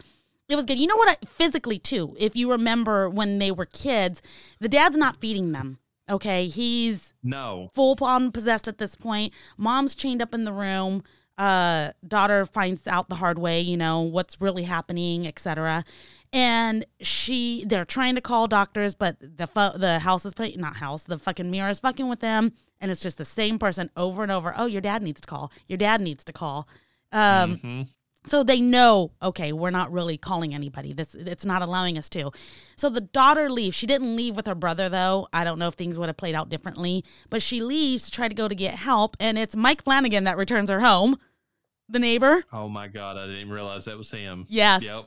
[0.48, 0.78] it was good.
[0.78, 1.08] You know what?
[1.08, 2.14] I, physically too.
[2.18, 4.22] If you remember when they were kids,
[4.60, 5.78] the dad's not feeding them.
[6.08, 9.32] Okay, he's no full on possessed at this point.
[9.56, 11.02] Mom's chained up in the room
[11.38, 15.84] uh, daughter finds out the hard way, you know, what's really happening, etc.
[16.32, 20.76] And she, they're trying to call doctors, but the fu- the house is playing, not
[20.76, 24.22] house, the fucking mirror is fucking with them, and it's just the same person over
[24.22, 24.54] and over.
[24.56, 25.52] Oh, your dad needs to call.
[25.66, 26.68] Your dad needs to call.
[27.12, 27.82] Um, mm-hmm.
[28.26, 30.92] So they know, okay, we're not really calling anybody.
[30.92, 32.32] This it's not allowing us to.
[32.76, 33.76] So the daughter leaves.
[33.76, 35.28] She didn't leave with her brother though.
[35.32, 38.28] I don't know if things would have played out differently, but she leaves to try
[38.28, 41.16] to go to get help and it's Mike Flanagan that returns her home.
[41.88, 42.42] The neighbor.
[42.52, 44.46] Oh my god, I didn't realize that was him.
[44.48, 44.82] Yes.
[44.82, 45.04] Yep.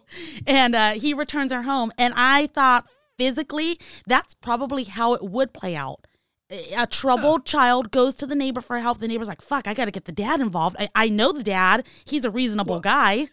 [0.47, 3.77] And uh, he returns her home and I thought physically
[4.07, 6.07] that's probably how it would play out
[6.49, 8.99] a troubled child goes to the neighbor for help.
[8.99, 10.75] The neighbor's like, fuck, I got to get the dad involved.
[10.79, 11.85] I, I know the dad.
[12.05, 13.29] He's a reasonable well, guy.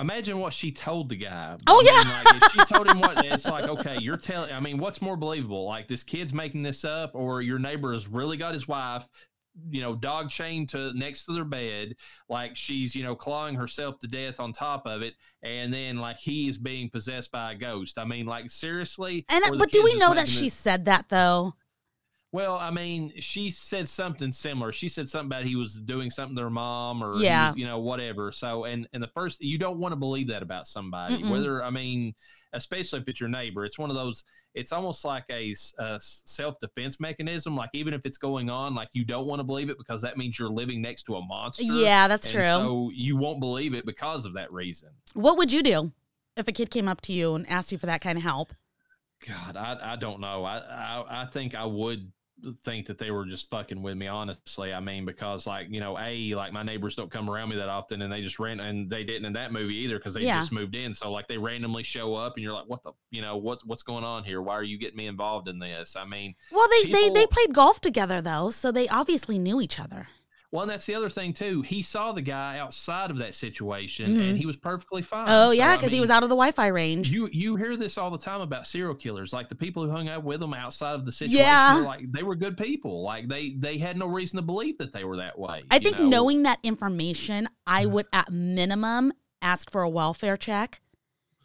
[0.00, 1.56] Imagine what she told the guy.
[1.66, 2.32] Oh, I yeah.
[2.32, 5.16] Mean, like, she told him what, it's like, okay, you're telling, I mean, what's more
[5.16, 5.64] believable?
[5.64, 9.08] Like this kid's making this up, or your neighbor has really got his wife,
[9.70, 11.96] you know, dog chained to next to their bed,
[12.28, 16.18] like she's, you know, clawing herself to death on top of it, and then like
[16.18, 17.98] he is being possessed by a ghost.
[17.98, 19.26] I mean, like seriously.
[19.28, 21.54] And but do we know that she said that though?
[22.30, 24.70] Well, I mean, she said something similar.
[24.70, 27.48] She said something about he was doing something to her mom or yeah.
[27.48, 28.32] Was, you know, whatever.
[28.32, 31.16] So and and the first you don't want to believe that about somebody.
[31.18, 31.30] Mm-mm.
[31.30, 32.14] Whether I mean,
[32.52, 37.00] especially if it's your neighbor, it's one of those it's almost like a, a self-defense
[37.00, 40.02] mechanism like even if it's going on like you don't want to believe it because
[40.02, 41.62] that means you're living next to a monster.
[41.62, 42.42] Yeah, that's and true.
[42.42, 44.90] So you won't believe it because of that reason.
[45.14, 45.92] What would you do
[46.36, 48.52] if a kid came up to you and asked you for that kind of help?
[49.26, 50.44] God, I, I don't know.
[50.44, 52.12] I, I I think I would
[52.62, 55.98] think that they were just fucking with me honestly i mean because like you know
[55.98, 58.90] a like my neighbors don't come around me that often and they just ran and
[58.90, 60.38] they didn't in that movie either because they yeah.
[60.38, 60.92] just moved in.
[60.92, 63.82] So like they randomly show up and you're like what the you know what what's
[63.82, 64.42] going on here?
[64.42, 65.94] Why are you getting me involved in this?
[65.96, 69.60] I mean well they people, they they played golf together though so they obviously knew
[69.60, 70.08] each other
[70.50, 71.60] well, and that's the other thing too.
[71.60, 74.20] He saw the guy outside of that situation, mm-hmm.
[74.20, 75.26] and he was perfectly fine.
[75.28, 77.10] Oh so, yeah, because I mean, he was out of the Wi-Fi range.
[77.10, 80.08] You you hear this all the time about serial killers, like the people who hung
[80.08, 81.44] out with them outside of the situation.
[81.44, 83.02] Yeah, were like they were good people.
[83.02, 85.64] Like they they had no reason to believe that they were that way.
[85.70, 86.08] I think know?
[86.08, 87.92] knowing that information, I mm-hmm.
[87.92, 90.80] would at minimum ask for a welfare check.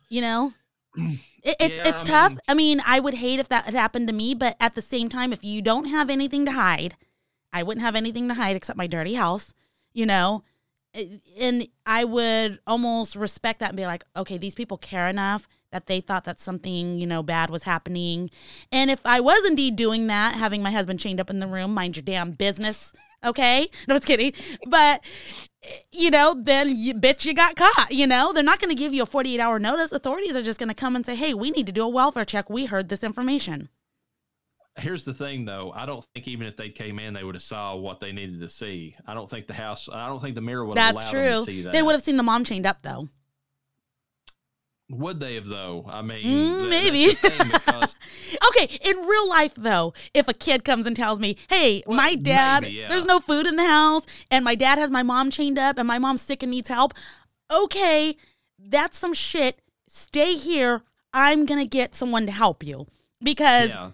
[0.10, 0.54] You know.
[1.46, 2.30] It, it's yeah, it's I tough.
[2.32, 4.82] Mean, I mean, I would hate if that had happened to me, but at the
[4.82, 6.96] same time, if you don't have anything to hide,
[7.54, 9.54] I wouldn't have anything to hide except my dirty house,
[9.94, 10.44] you know?
[11.40, 15.88] And I would almost respect that and be like, okay, these people care enough that
[15.88, 18.30] they thought that something, you know, bad was happening.
[18.72, 21.74] And if I was indeed doing that, having my husband chained up in the room,
[21.74, 23.70] mind your damn business, okay?
[23.88, 24.34] No, I was kidding.
[24.68, 25.04] But,
[25.92, 28.32] you know, then you, bitch, you got caught, you know?
[28.34, 29.92] They're not going to give you a 48 hour notice.
[29.92, 32.26] Authorities are just going to come and say, hey, we need to do a welfare
[32.26, 32.50] check.
[32.52, 33.70] We heard this information
[34.78, 35.72] here's the thing though.
[35.74, 38.40] I don't think even if they came in they would have saw what they needed
[38.42, 38.96] to see.
[39.06, 41.46] I don't think the house i don't think the mirror would have that's true.
[41.64, 41.72] that.
[41.72, 43.10] they would have seen the mom chained up though.
[44.90, 45.86] Would they have though?
[45.88, 47.08] I mean mm, maybe.
[47.14, 47.98] because...
[48.50, 52.16] okay in real life though if a kid comes and tells me hey well, my
[52.16, 52.90] dad maybe, yeah.
[52.90, 55.88] there's no food in the house and my dad has my mom chained up and
[55.88, 56.94] my mom's sick and needs help
[57.54, 58.16] okay
[58.66, 59.60] that's some shit.
[59.88, 60.84] Stay here.
[61.14, 62.88] I'm gonna get someone to help you.
[63.22, 63.92] Because yeah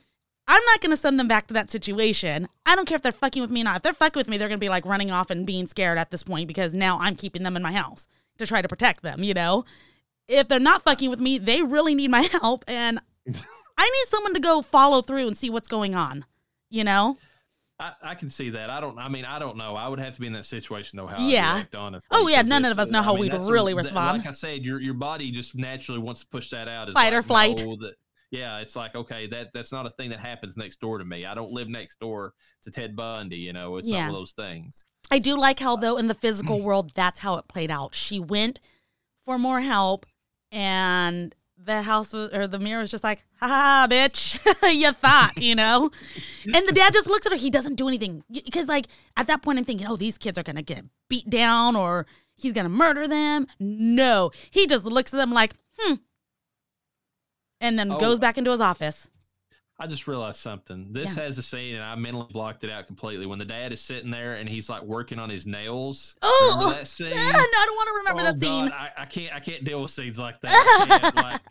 [0.51, 2.47] I'm not going to send them back to that situation.
[2.65, 3.77] I don't care if they're fucking with me or not.
[3.77, 5.97] If they're fucking with me, they're going to be like running off and being scared
[5.99, 8.07] at this point because now I'm keeping them in my house
[8.39, 9.63] to try to protect them, you know?
[10.27, 14.33] If they're not fucking with me, they really need my help and I need someone
[14.33, 16.25] to go follow through and see what's going on,
[16.69, 17.17] you know?
[17.79, 18.69] I, I can see that.
[18.69, 18.97] I don't.
[18.99, 19.73] I mean, I don't know.
[19.75, 21.07] I would have to be in that situation though.
[21.07, 21.51] How Yeah.
[21.51, 22.41] I react, honestly, Oh, yeah.
[22.41, 24.17] none of us know I how mean, we'd that's a- really that- respond.
[24.17, 26.91] Like I said, your your body just naturally wants to push that out.
[26.91, 27.63] Fight or flight.
[27.65, 27.93] no, that-
[28.31, 31.25] yeah, it's like okay, that that's not a thing that happens next door to me.
[31.25, 33.37] I don't live next door to Ted Bundy.
[33.37, 33.97] You know, it's Yeah.
[33.97, 34.85] not one of those things.
[35.11, 37.95] I do like how though in the physical world that's how it played out.
[37.95, 38.59] She went
[39.25, 40.05] for more help
[40.51, 44.39] and the house was or the mirror was just like, ha bitch.
[44.79, 45.89] you thought, you know?
[46.45, 47.37] and the dad just looks at her.
[47.37, 48.23] He doesn't do anything.
[48.31, 48.87] Because like
[49.17, 52.05] at that point I'm thinking, oh, these kids are gonna get beat down or
[52.37, 53.47] he's gonna murder them.
[53.59, 54.31] No.
[54.51, 55.95] He just looks at them like, hmm.
[57.61, 57.99] And then Oh.
[57.99, 59.09] goes back into his office.
[59.81, 60.91] I just realized something.
[60.91, 61.23] This Yeah.
[61.23, 63.25] has a scene, and I mentally blocked it out completely.
[63.25, 66.15] When the dad is sitting there and he's like working on his nails.
[66.21, 67.11] Oh, that scene?
[67.11, 67.31] no, I
[67.65, 68.65] don't want to remember Oh, that scene.
[68.69, 69.33] God, I, I can't.
[69.33, 71.11] I can't deal with scenes like that.
[71.15, 71.41] I like,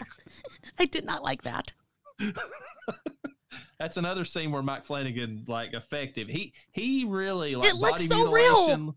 [0.78, 1.72] I did not like that.
[3.78, 6.28] that's another scene where Mike Flanagan like effective.
[6.28, 8.94] He he really like It looks body so real.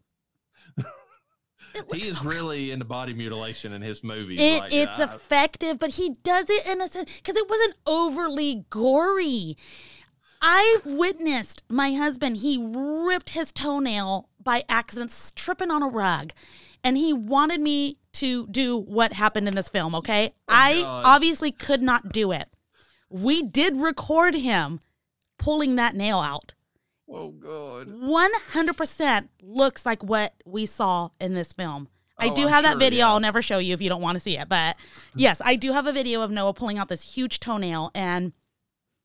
[1.94, 2.34] He is so real.
[2.34, 4.40] really into body mutilation in his movies.
[4.42, 7.76] It, like, it's I- effective, but he does it in a sense because it wasn't
[7.86, 9.58] overly gory.
[10.42, 16.34] I've witnessed my husband, he ripped his toenail by accident, tripping on a rug.
[16.84, 20.34] And he wanted me to do what happened in this film, okay?
[20.34, 21.04] Oh, I Oh, God.
[21.06, 22.50] obviously could not do it.
[23.08, 24.80] We did record him
[25.38, 26.56] pulling that nail out.
[27.12, 27.88] Oh god.
[27.90, 31.88] 100% looks like what we saw in this film.
[32.18, 33.00] I Oh, do I'm have that sure, video.
[33.00, 33.08] yeah.
[33.10, 34.48] I'll never show you if you don't want to see it.
[34.48, 34.76] But
[35.16, 38.34] yes, I do have a video of Noah pulling out this huge toenail and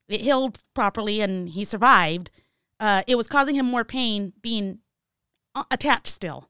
[0.09, 2.31] it healed properly and he survived.
[2.79, 4.79] Uh, it was causing him more pain being
[5.55, 6.49] uh, attached still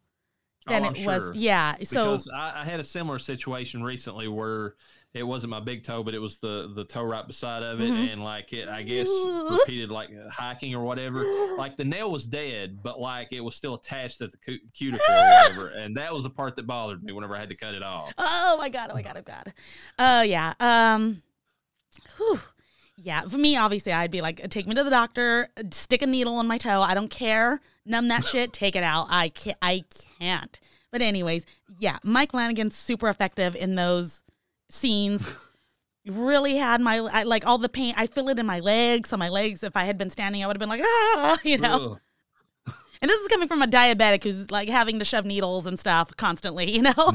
[0.66, 1.28] than Oh, I'm it sure.
[1.28, 1.36] was.
[1.36, 1.76] Yeah.
[1.84, 4.74] So, because I, I had a similar situation recently where
[5.16, 7.90] it wasn't my big toe, but it was the the toe right beside of it,
[7.90, 8.12] Mhm.
[8.12, 9.08] and like it, I guess
[9.50, 11.24] repeated like uh, hiking or whatever.
[11.56, 15.04] Like the nail was dead, but like it was still attached at the cu- cuticle
[15.08, 17.74] or whatever, and that was the part that bothered me whenever I had to cut
[17.74, 18.12] it off.
[18.18, 18.90] oh my God.
[18.90, 19.16] Oh my God.
[19.16, 19.52] Oh God.
[19.98, 20.52] Oh, yeah.
[20.60, 21.22] Um,
[22.16, 22.40] whew.
[22.98, 26.40] Yeah, for me, obviously, I'd be like, take me to the doctor, stick a needle
[26.40, 26.80] in my toe.
[26.80, 27.60] I don't care.
[27.84, 28.52] Numb that shit.
[28.54, 29.06] Take it out.
[29.10, 29.58] I can't.
[29.60, 29.84] I
[30.18, 30.58] can't.
[30.90, 31.44] But anyways,
[31.78, 34.22] yeah, Mike Flanagan's super effective in those
[34.70, 35.36] scenes.
[36.08, 37.92] Really had my I, like all the pain.
[37.96, 39.08] I feel it in my legs.
[39.08, 41.58] So my legs, if I had been standing, I would have been like, ah, you
[41.58, 41.98] know.
[42.66, 42.72] Ugh.
[43.02, 46.16] And this is coming from a diabetic who's like having to shove needles and stuff
[46.16, 46.92] constantly, you know.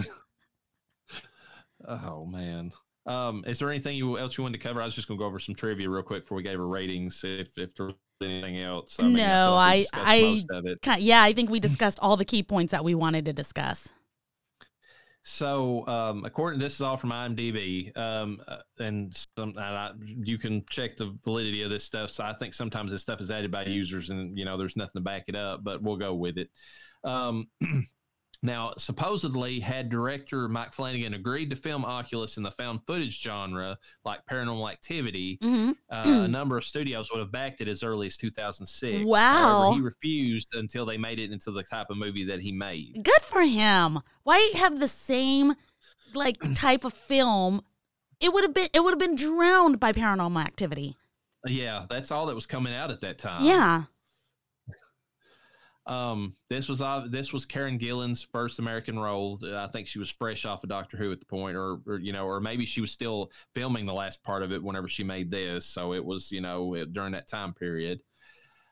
[1.88, 2.72] Oh man.
[3.08, 4.82] Um, is there anything you, else you wanted to cover?
[4.82, 7.24] I was just gonna go over some trivia real quick before we gave our ratings.
[7.24, 11.00] If if there's anything else, I mean, No, I- I- most of.
[11.00, 13.90] Yeah, I think we discussed all the key points that we wanted to discuss.
[15.24, 20.40] So, um, according this is all from IMDb, um, uh, and some and I, you
[20.40, 22.10] can check the validity of this stuff.
[22.10, 24.94] So, I think sometimes this stuff is added by users, and you know, there's nothing
[24.96, 26.50] to back it up, but we'll go with it.
[27.04, 27.48] Um,
[28.44, 33.78] now, supposedly, had director Mike Flanagan agreed to film Oculus in the found footage genre,
[34.04, 38.08] like Paranormal Activity, hmm uh, a number of studios would have backed it as early
[38.08, 39.06] as 2006.
[39.06, 39.20] Wow.
[39.20, 43.02] However, he refused until they made it into the type of movie that he made.
[43.04, 44.00] Good for him.
[44.24, 45.54] Why have the same
[46.14, 47.62] like type of film?
[48.20, 50.96] It would have been it would have been drowned by paranormal activity.
[51.46, 53.46] Yeah, that's all that was coming out at that time.
[53.46, 53.84] yeah.
[55.88, 59.40] Um, this was uh, this was Karen Gillan's first American role.
[59.44, 62.14] I think she was fresh off of Doctor Who at the point, or, or you
[62.14, 65.32] know, or maybe she was still filming the last part of it whenever she made
[65.32, 65.66] this.
[65.66, 68.00] So it was you know it- during that time period.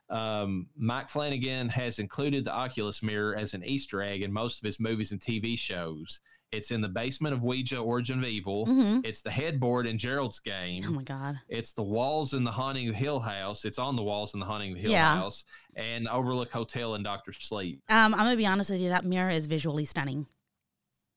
[0.09, 4.65] Um, Mike Flanagan has included the Oculus mirror as an Easter egg in most of
[4.65, 6.21] his movies and TV shows.
[6.51, 8.65] It's in the basement of Ouija: Origin of Evil.
[8.65, 10.83] hmm It's the headboard in Gerald's game.
[10.87, 11.39] Oh my god.
[11.47, 13.65] It's the walls in the Haunting of Hill House.
[13.65, 15.15] It's on the walls in the Haunting of Hill Yeah.
[15.15, 17.81] House and Overlook Hotel and Doctor Sleep.
[17.89, 18.89] Um, I'm gonna be honest with you.
[18.89, 20.25] That mirror is visually stunning.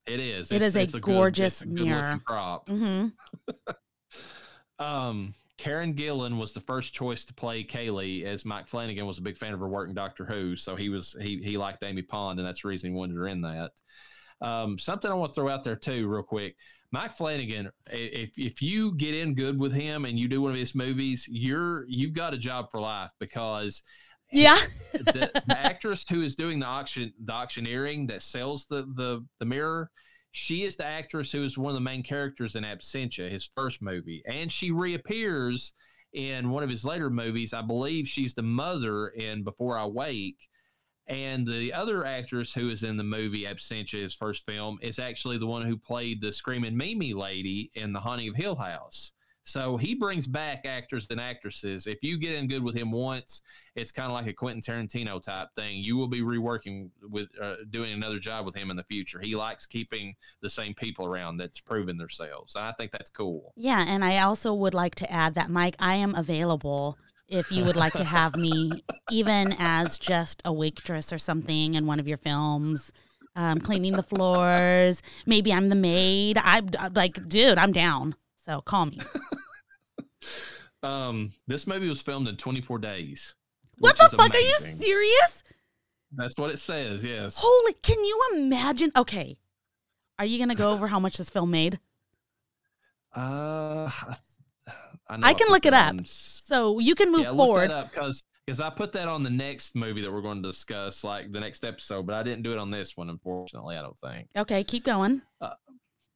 [0.06, 0.50] It is.
[0.52, 2.20] It It's- is a it's good- gorgeous it's a mirror.
[2.26, 2.68] prop.
[2.68, 3.06] hmm
[4.78, 9.22] Um, Karen Gillan was the first choice to play Kaylie, as Mike Flanagan was a
[9.22, 10.56] big fan of her work in Doctor Who.
[10.56, 13.28] So he was he he liked Amy Pond, and that's the reason he wanted her
[13.28, 13.70] in that.
[14.42, 16.56] Um, something I want to throw out there too, real quick.
[16.90, 20.58] Mike Flanagan, if if you get in good with him and you do one of
[20.58, 23.82] his movies, you're you've got a job for life because
[24.30, 24.58] Yeah.
[24.92, 29.44] the, the actress who is doing the auction the auctioneering that sells the the the
[29.46, 29.90] mirror
[30.32, 33.82] she is the actress who is one of the main characters in absentia his first
[33.82, 35.74] movie and she reappears
[36.14, 40.48] in one of his later movies i believe she's the mother in before i wake
[41.08, 45.38] and the other actress who is in the movie absentia his first film is actually
[45.38, 49.12] the one who played the screaming mimi lady in the haunting of hill house
[49.44, 51.88] So he brings back actors and actresses.
[51.88, 53.42] If you get in good with him once,
[53.74, 55.78] it's kind of like a Quentin Tarantino type thing.
[55.78, 59.18] You will be reworking with uh, doing another job with him in the future.
[59.18, 62.54] He likes keeping the same people around that's proven themselves.
[62.54, 63.52] I think that's cool.
[63.56, 66.96] Yeah, and I also would like to add that Mike, I am available
[67.32, 71.86] if you would like to have me even as just a waitress or something in
[71.86, 72.92] one of your films.
[73.34, 75.02] Um, cleaning the floors.
[75.24, 76.36] Maybe I'm the maid.
[76.36, 78.14] I'm like, dude, I'm down.
[78.44, 78.98] So call me.
[80.82, 83.34] um, this movie was filmed in 24 days.
[83.78, 84.28] What the fuck?
[84.28, 84.66] Amazing.
[84.66, 85.44] Are you serious?
[86.14, 87.02] That's what it says.
[87.02, 87.36] Yes.
[87.38, 87.72] Holy!
[87.82, 88.92] Can you imagine?
[88.94, 89.38] Okay,
[90.18, 91.80] are you gonna go over how much this film made?
[93.16, 94.16] Uh, I,
[95.08, 97.70] I can look it up, so you can move yeah, forward.
[97.90, 101.30] because because I put that on the next movie that we're going to discuss, like
[101.32, 103.76] the next episode, but I didn't do it on this one, unfortunately.
[103.76, 104.28] I don't think.
[104.36, 105.22] Okay, keep going.
[105.40, 105.54] Uh,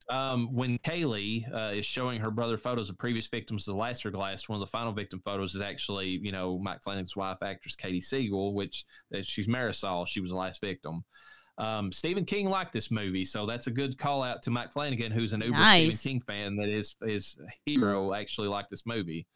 [0.09, 4.11] um, when Kaylie uh, is showing her brother photos of previous victims of the Lasser
[4.11, 7.76] Glass, one of the final victim photos is actually, you know, Mike Flanagan's wife, actress
[7.76, 8.84] Katie Siegel, which
[9.14, 10.07] uh, she's Marisol.
[10.07, 11.05] She was the last victim.
[11.59, 15.11] Um, Stephen King liked this movie, so that's a good call out to Mike Flanagan,
[15.11, 15.98] who's an uber nice.
[15.98, 16.57] Stephen King fan.
[16.57, 19.26] That is his hero actually liked this movie.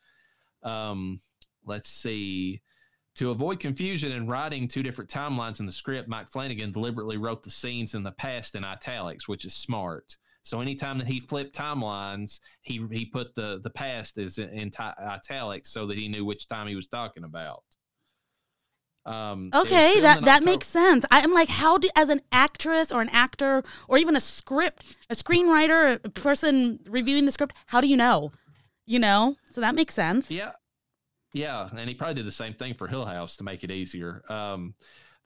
[0.63, 1.21] Um,
[1.65, 2.61] let's see.
[3.17, 7.43] To avoid confusion in writing two different timelines in the script, Mike Flanagan deliberately wrote
[7.43, 10.17] the scenes in the past in italics, which is smart.
[10.43, 14.71] So anytime that he flipped timelines, he he put the the past as in, in
[14.71, 17.63] t- italics so that he knew which time he was talking about.
[19.11, 21.05] Um, okay, that that makes sense.
[21.11, 24.85] I am like, how do as an actress or an actor or even a script,
[25.09, 28.31] a screenwriter, a person reviewing the script, how do you know?
[28.87, 30.31] You know, so that makes sense.
[30.31, 30.53] Yeah,
[31.33, 34.23] yeah, and he probably did the same thing for Hill House to make it easier.
[34.29, 34.75] Um,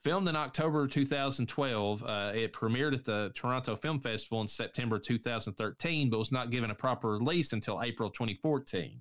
[0.03, 6.11] Filmed in October 2012, uh, it premiered at the Toronto Film Festival in September 2013,
[6.11, 9.01] but was not given a proper release until April 2014.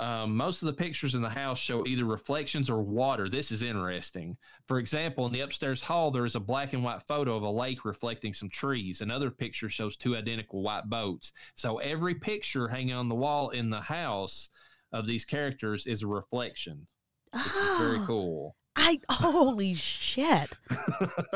[0.00, 3.28] Um, most of the pictures in the house show either reflections or water.
[3.28, 4.38] This is interesting.
[4.66, 7.50] For example, in the upstairs hall, there is a black and white photo of a
[7.50, 9.02] lake reflecting some trees.
[9.02, 11.32] Another picture shows two identical white boats.
[11.54, 14.48] So every picture hanging on the wall in the house
[14.90, 16.86] of these characters is a reflection.
[17.32, 17.78] Which oh.
[17.78, 18.56] is very cool.
[18.76, 20.56] I holy shit.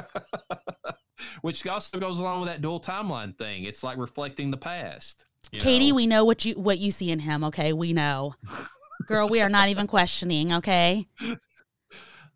[1.43, 3.65] Which also goes along with that dual timeline thing.
[3.65, 5.27] It's like reflecting the past.
[5.61, 5.97] Katie, know?
[5.97, 7.73] we know what you what you see in him, okay?
[7.73, 8.35] We know.
[9.07, 11.07] Girl, we are not even questioning, okay?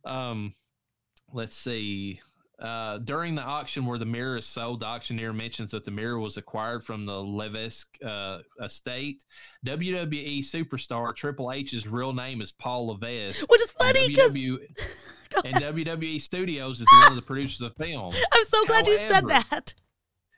[0.05, 0.55] Um
[1.33, 2.21] let's see.
[2.59, 6.19] Uh, during the auction where the mirror is sold, the auctioneer mentions that the mirror
[6.19, 9.25] was acquired from the Levesque uh, estate.
[9.65, 13.49] WWE superstar Triple H's real name is Paul Levesque.
[13.49, 14.35] Which is funny because.
[15.45, 18.13] and WWE Studios is one of the producers of film.
[18.33, 19.75] I'm so glad however, you said that.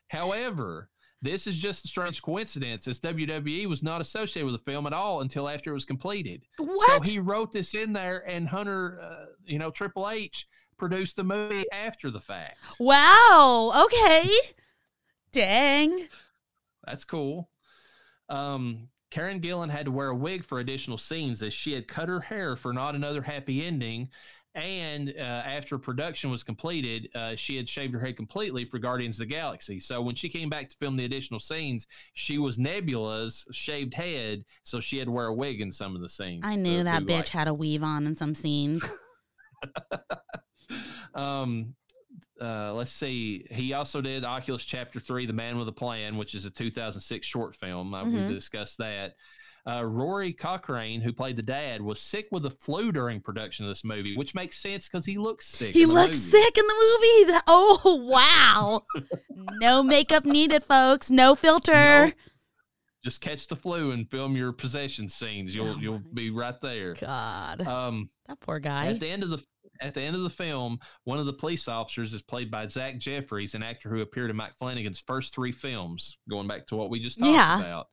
[0.09, 0.91] However,
[1.23, 4.93] this is just a strange coincidence as WWE was not associated with the film at
[4.93, 6.43] all until after it was completed.
[6.59, 7.05] What?
[7.05, 10.47] So he wrote this in there, and Hunter, uh, you know, Triple H
[10.79, 12.57] produced the movie after the fact.
[12.79, 13.85] Wow.
[13.85, 14.31] Okay.
[15.33, 16.09] Dang.
[16.85, 17.51] That's cool.
[18.31, 22.09] Um, Karen Gillan had to wear a wig for additional scenes as she had cut
[22.09, 24.09] her hair for not another happy ending.
[24.55, 29.17] And uh, after production was completed, uh, she had shaved her head completely for Guardians
[29.21, 29.79] of the Galaxy.
[29.79, 34.45] So when she came back to film the additional scenes, she was Nebula's shaved head,
[34.65, 36.43] so she had to wear a wig in some of the scenes.
[36.45, 37.29] I knew that bitch like...
[37.29, 38.85] had a weave on in some scenes.
[41.15, 41.75] Um,
[42.41, 43.47] uh, let's see.
[43.51, 47.27] He also did Oculus Chapter Three, The Man with a Plan, which is a 2006
[47.27, 47.91] short film.
[47.91, 48.29] Mm-hmm.
[48.29, 49.15] We discussed that.
[49.71, 53.71] Uh, Rory Cochrane, who played the dad, was sick with the flu during production of
[53.71, 55.75] this movie, which makes sense because he looks sick.
[55.75, 56.43] He looks movie.
[56.43, 57.41] sick in the movie.
[57.47, 58.83] Oh wow!
[59.61, 61.11] no makeup needed, folks.
[61.11, 62.13] No filter.
[63.05, 65.55] Just catch the flu and film your possession scenes.
[65.55, 66.95] You'll oh you'll be right there.
[66.95, 67.67] God.
[67.67, 68.87] Um, that poor guy.
[68.87, 69.45] At the end of the
[69.81, 72.99] at the end of the film, one of the police officers is played by Zach
[72.99, 76.91] Jeffries, an actor who appeared in Mike Flanagan's first three films, going back to what
[76.91, 77.59] we just talked yeah.
[77.59, 77.87] about.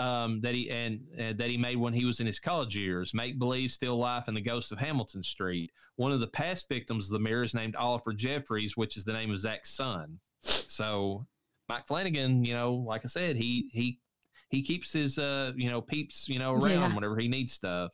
[0.00, 3.14] Um, that he and uh, that he made when he was in his college years,
[3.14, 5.70] Make Believe, Still Life, and The Ghost of Hamilton Street.
[5.94, 9.12] One of the past victims of the mirror is named Oliver Jeffries, which is the
[9.12, 10.18] name of Zach's son.
[10.42, 11.26] So
[11.68, 14.00] Mike Flanagan, you know, like I said, he he
[14.48, 16.94] he keeps his uh you know peeps you know around yeah.
[16.94, 17.92] whenever he needs stuff.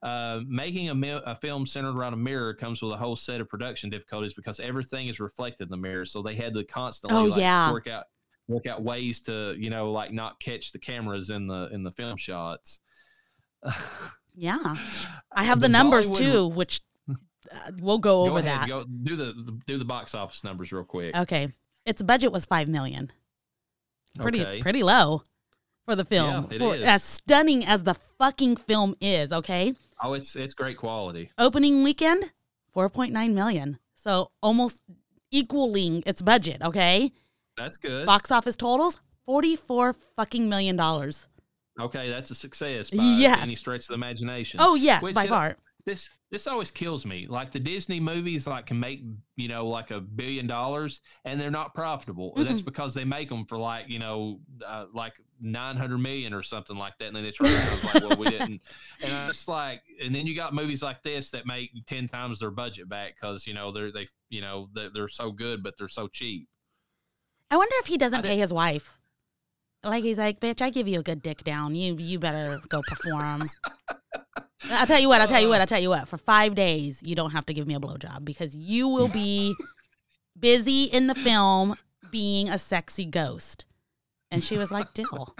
[0.00, 3.40] Uh, making a, mi- a, film centered around a mirror comes with a whole set
[3.40, 6.04] of production difficulties because everything is reflected in the mirror.
[6.04, 7.72] So they had to constantly oh, like, yeah.
[7.72, 8.04] work out
[8.48, 11.92] work out ways to you know like not catch the cameras in the in the
[11.92, 12.80] film shots.
[14.34, 14.76] yeah,
[15.32, 17.14] I have the, the numbers Bollywood, too, which uh,
[17.80, 18.68] we'll go, go over ahead, that.
[18.68, 21.16] Go, do the, the do the box office numbers real quick.
[21.16, 21.52] Okay,
[21.84, 23.12] its budget was five million.
[24.18, 24.60] Pretty okay.
[24.60, 25.22] pretty low
[25.84, 26.46] for the film.
[26.50, 26.84] Yeah, it for is.
[26.84, 29.74] as stunning as the fucking film is, okay?
[30.02, 31.30] Oh, it's it's great quality.
[31.38, 32.30] Opening weekend,
[32.76, 33.78] 4.9 million.
[33.94, 34.80] So almost
[35.30, 37.12] equaling its budget, okay?
[37.58, 38.06] That's good.
[38.06, 41.28] Box office totals, 44 fucking million dollars.
[41.80, 43.38] Okay, that's a success by Yes.
[43.40, 44.58] any stretch of the imagination.
[44.60, 45.56] Oh, yes, Which, by far.
[45.86, 47.26] This this always kills me.
[47.26, 49.00] Like the Disney movies, like can make
[49.36, 52.34] you know like a billion dollars, and they're not profitable.
[52.36, 56.34] And That's because they make them for like you know uh, like nine hundred million
[56.34, 58.60] or something like that, and then it's like, well, we didn't.
[59.02, 62.50] And it's like, and then you got movies like this that make ten times their
[62.50, 65.88] budget back because you know they're they you know they're, they're so good, but they're
[65.88, 66.48] so cheap.
[67.50, 68.98] I wonder if he doesn't pay his wife.
[69.84, 71.74] Like he's like, bitch, I give you a good dick down.
[71.74, 73.44] You you better go perform.
[74.70, 76.08] I'll tell you what, I'll tell you what, I'll tell you what.
[76.08, 79.54] For five days, you don't have to give me a blowjob because you will be
[80.38, 81.76] busy in the film
[82.10, 83.64] being a sexy ghost.
[84.30, 85.34] And she was like, Dill,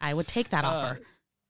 [0.00, 1.00] I would take that Uh, offer.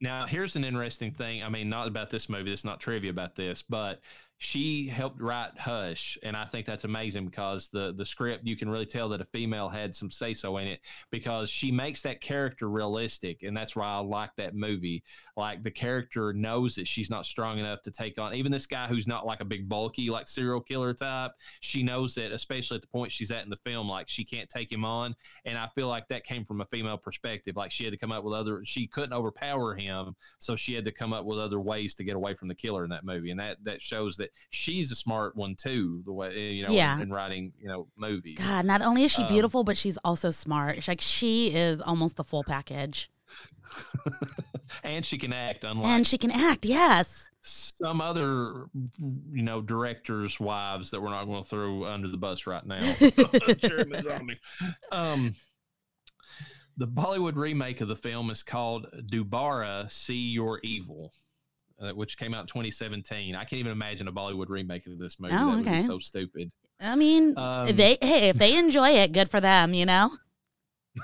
[0.01, 1.43] Now, here's an interesting thing.
[1.43, 2.53] I mean, not about this movie.
[2.53, 4.01] It's not trivia about this, but
[4.39, 8.69] she helped write Hush, and I think that's amazing because the the script you can
[8.69, 10.81] really tell that a female had some say so in it
[11.11, 15.03] because she makes that character realistic, and that's why I like that movie.
[15.39, 18.87] Like the character knows that she's not strong enough to take on even this guy
[18.87, 21.33] who's not like a big bulky like serial killer type.
[21.61, 24.51] She knows that, especially at the point she's at in the film, like she can't
[24.51, 25.17] take him on,
[25.47, 27.57] and I feel like that came from a female perspective.
[27.57, 30.85] Like she had to come up with other, she couldn't overpower him, so she had
[30.85, 33.31] to come up with other ways to get away from the killer in that movie,
[33.31, 36.03] and that that shows that she's a smart one too.
[36.05, 36.97] The way you know, Yeah.
[36.97, 38.39] in, in writing you know movies.
[38.39, 40.87] God, not only is she um, beautiful, but she's also smart.
[40.89, 43.11] Like she is almost the full package.
[44.85, 47.29] and she can act, unlike And she can act, yes.
[47.41, 48.67] some other
[48.99, 52.79] you know directors' wives that we're not going to throw under the bus right now.
[54.93, 55.35] Um,
[56.77, 61.13] the Bollywood remake of the film is called Dobaara See Your Evil,
[61.81, 63.35] uh, which came out in 2017.
[63.35, 65.35] I can't even imagine a Bollywood remake of this movie.
[65.35, 65.79] Oh, that would okay.
[65.79, 66.51] be so stupid.
[66.81, 70.11] I mean, Um, if they hey, if they enjoy it, good for them, you know?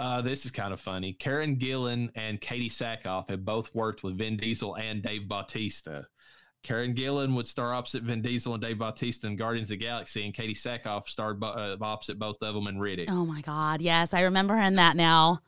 [0.00, 1.12] Uh, this is kind of funny.
[1.12, 6.06] Karen Gillan and Katee Sackhoff have both worked with Vin Diesel and Dave Bautista.
[6.62, 10.24] Karen Gillan would star opposite Vin Diesel and Dave Bautista in Guardians of the Galaxy,
[10.24, 13.10] and Katee Sackhoff starred uh, opposite both of them in Riddick.
[13.10, 13.82] Oh my God.
[13.82, 15.40] Yes, I remember her in that now.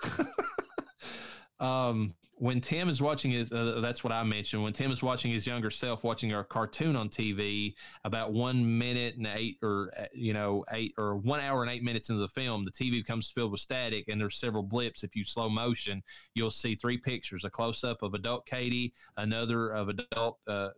[1.58, 2.14] um,
[2.44, 4.62] when Tim is watching his, uh, that's what I mentioned.
[4.62, 7.74] When Tim is watching his younger self, watching a cartoon on TV,
[8.04, 11.82] about one minute and eight, or uh, you know, eight or one hour and eight
[11.82, 15.02] minutes into the film, the TV becomes filled with static, and there's several blips.
[15.02, 16.02] If you slow motion,
[16.34, 20.38] you'll see three pictures: a close up of adult Katie, another of adult.
[20.46, 20.68] Uh,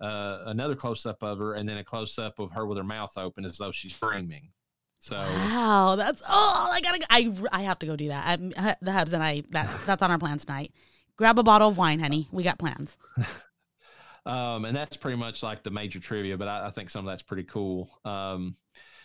[0.00, 2.84] uh, another close up of her, and then a close up of her with her
[2.84, 4.50] mouth open as though she's screaming.
[5.00, 8.38] So Wow, that's oh, I gotta, I, I have to go do that.
[8.56, 10.72] I, the hubs and I, that that's on our plans tonight.
[11.18, 12.28] Grab a bottle of wine, honey.
[12.32, 12.96] We got plans.
[14.26, 17.10] Um, and that's pretty much like the major trivia, but I, I think some of
[17.10, 17.88] that's pretty cool.
[18.04, 18.56] Um,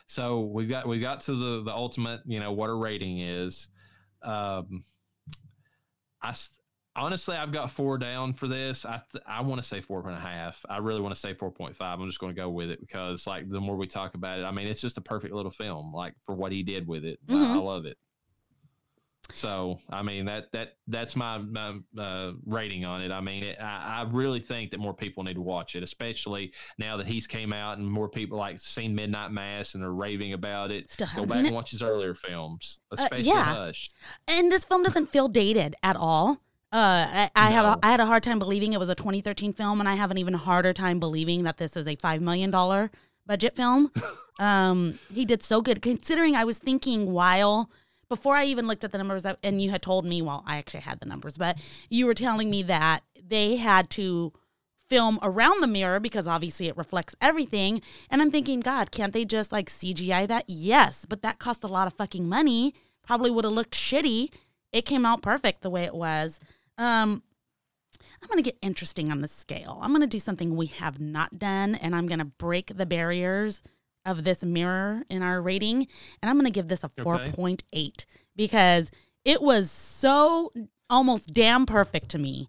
[0.05, 3.69] so we've got we got to the the ultimate, you know, what a rating is.
[4.21, 4.83] Um,
[6.21, 6.33] I
[6.97, 8.83] honestly, I've got four down for this.
[8.85, 10.65] I th- I want to say four and a half.
[10.67, 12.01] I really want to say four point five.
[12.01, 14.43] I'm just going to go with it because, like, the more we talk about it,
[14.43, 15.93] I mean, it's just a perfect little film.
[15.93, 17.63] Like for what he did with it, I- I, Mhm.
[17.63, 17.97] love it.
[19.31, 23.11] So, I mean that that that's my, my uh, rating on it.
[23.11, 26.51] I mean, it, I, I really think that more people need to watch it, especially
[26.77, 30.33] now that he's came out and more people like seen Midnight Mass and are raving
[30.33, 30.91] about it.
[30.91, 31.53] Still Go back and it?
[31.53, 33.43] watch his earlier films, Uh, especially yeah.
[33.55, 33.89] Hush.
[34.27, 36.41] And this film doesn't feel dated at all.
[36.73, 37.71] Uh, I, I have No.
[37.73, 40.11] a, I had a hard time believing it was a 2013 film, and I have
[40.11, 42.91] an even harder time believing that this is a five million dollar
[43.25, 43.89] budget film.
[44.39, 47.69] um, he did so good considering I was thinking while
[48.13, 50.81] before I even looked at the numbers, and you had told me, well, I actually
[50.81, 51.57] had the numbers, but
[51.89, 54.31] you were telling me that they had to
[54.87, 57.81] film around the mirror because obviously it reflects everything.
[58.11, 60.45] And I'm thinking, God, can't they just like CGI that?
[60.47, 62.75] Yes, but that cost a lot of fucking money.
[63.01, 64.31] Probably would have looked shitty.
[64.71, 66.39] It came out perfect the way it was.
[66.77, 67.23] Um,
[68.21, 69.79] I'm going to get interesting on the scale.
[69.81, 72.85] I'm going to do something we have not done, and I'm going to break the
[72.85, 73.63] barriers
[74.05, 75.87] of this mirror in our rating.
[76.21, 77.31] And I'm going to give this a Okay.
[77.31, 78.91] 4.8 because
[79.25, 80.51] it was so
[80.89, 82.47] almost damn perfect to me.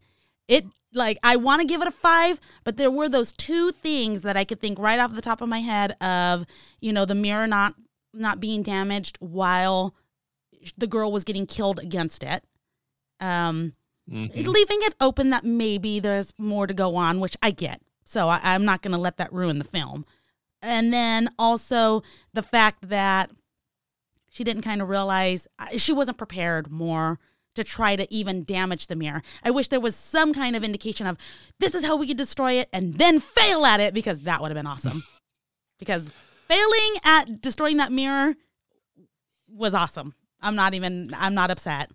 [0.48, 4.22] It like I want to give it a five, but there were those two things
[4.22, 6.46] that I could think right off the top of my head of,
[6.80, 7.74] you know, the mirror not
[8.12, 9.94] not being damaged while
[10.78, 12.44] the girl was getting killed against it.
[13.20, 13.74] Um,
[14.10, 14.46] Mhm.
[14.46, 17.80] leaving it open that maybe there's more to go on, which I get.
[18.04, 20.04] So I, I'm not going to let that ruin the film.
[20.64, 22.02] And then also
[22.32, 23.30] the fact that
[24.30, 27.20] she didn't kind of realize uh, she wasn't prepared more
[27.54, 29.22] to try to even damage the mirror.
[29.44, 31.16] I wish there was some kind of indication of
[31.60, 34.50] this is how we could destroy it and then fail at it because that would
[34.50, 35.04] have been awesome.
[35.78, 36.08] because
[36.48, 38.34] failing at destroying that mirror
[39.48, 40.14] was awesome.
[40.40, 41.90] I'm not even I'm not upset.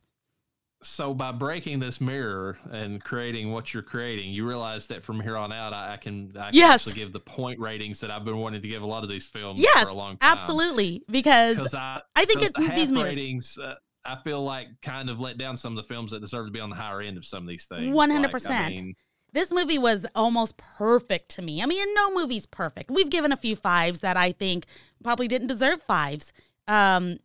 [0.82, 5.36] So by breaking this mirror and creating what you're creating, you realize that from here
[5.36, 6.82] on out, I, I can, I can Yes.
[6.82, 9.28] actually give the point ratings that I've been wanting to give a lot of these
[9.28, 10.32] films Yes, for a long time.
[10.32, 11.04] absolutely.
[11.12, 13.76] Because I, I think 'cause it, the these ratings, uh,
[14.06, 16.62] I feel like kind of let down some of the films that deserve to be
[16.62, 17.94] on the higher end of some of these things.
[17.94, 18.32] 100%.
[18.46, 18.96] Like, I mean,
[19.34, 21.62] this movie was almost perfect to me.
[21.62, 22.90] I mean, no movie's perfect.
[22.90, 24.66] We've given a few fives that I think
[25.04, 26.32] probably didn't deserve fives.
[26.70, 27.18] Um,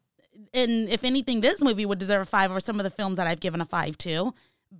[0.52, 3.26] and if anything, this movie would deserve a five or some of the films that
[3.26, 4.34] I've given a five to.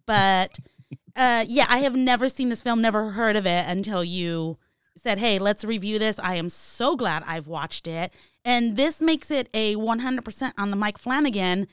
[0.07, 0.59] But
[1.17, 4.59] uh, yeah, I have never seen this film, never heard of it until you
[4.97, 6.19] said, hey, let's review this.
[6.19, 8.13] I am so glad I've watched it.
[8.45, 11.67] And this makes it a 100% on the Mike Flanagan,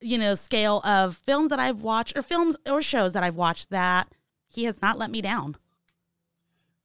[0.00, 3.70] you know, scale of films that I've watched or films or shows that I've watched
[3.70, 4.12] that
[4.46, 5.56] he has not let me down.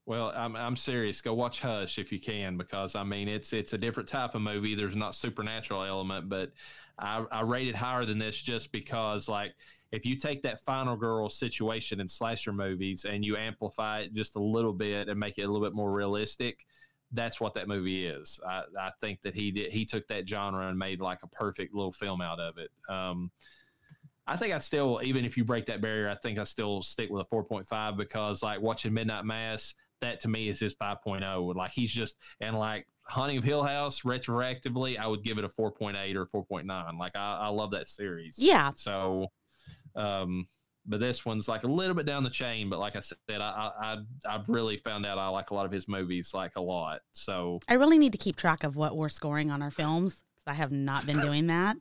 [0.10, 1.22] Well, I'm I'm serious.
[1.22, 4.42] Go watch Hush if you can, because I mean it's it's a different type of
[4.42, 4.74] movie.
[4.74, 6.52] There's not supernatural element, but
[6.98, 9.54] I, I rate it higher than this just because like
[9.92, 14.36] if you take that final girl situation in slasher movies and you amplify it just
[14.36, 16.66] a little bit and make it a little bit more realistic,
[17.12, 18.40] that's what that movie is.
[18.50, 21.76] I, I think that he did he took that genre and made like a perfect
[21.76, 22.72] little film out of it.
[22.92, 23.30] Um,
[24.26, 27.10] I think I still, even if you break that barrier, I think I still stick
[27.10, 31.56] with a 4.5 because, like, watching Midnight Mass, that to me is his 5.0.
[31.56, 35.50] Like, he's just, and like Hunting of Hill House, retroactively, I would give it a
[35.50, 37.00] 4.8 or 4.9.
[37.00, 38.36] Like, I, I love that series.
[38.38, 38.72] Yeah.
[38.76, 39.28] So,
[39.96, 40.48] um,
[40.86, 42.70] but this one's like a little bit down the chain.
[42.70, 43.98] But like I said, I, I, I
[44.28, 47.02] I've really found out I like a lot of his movies, like a lot.
[47.12, 50.52] So I really need to keep track of what we're scoring on our films because
[50.52, 51.78] I have not been doing that.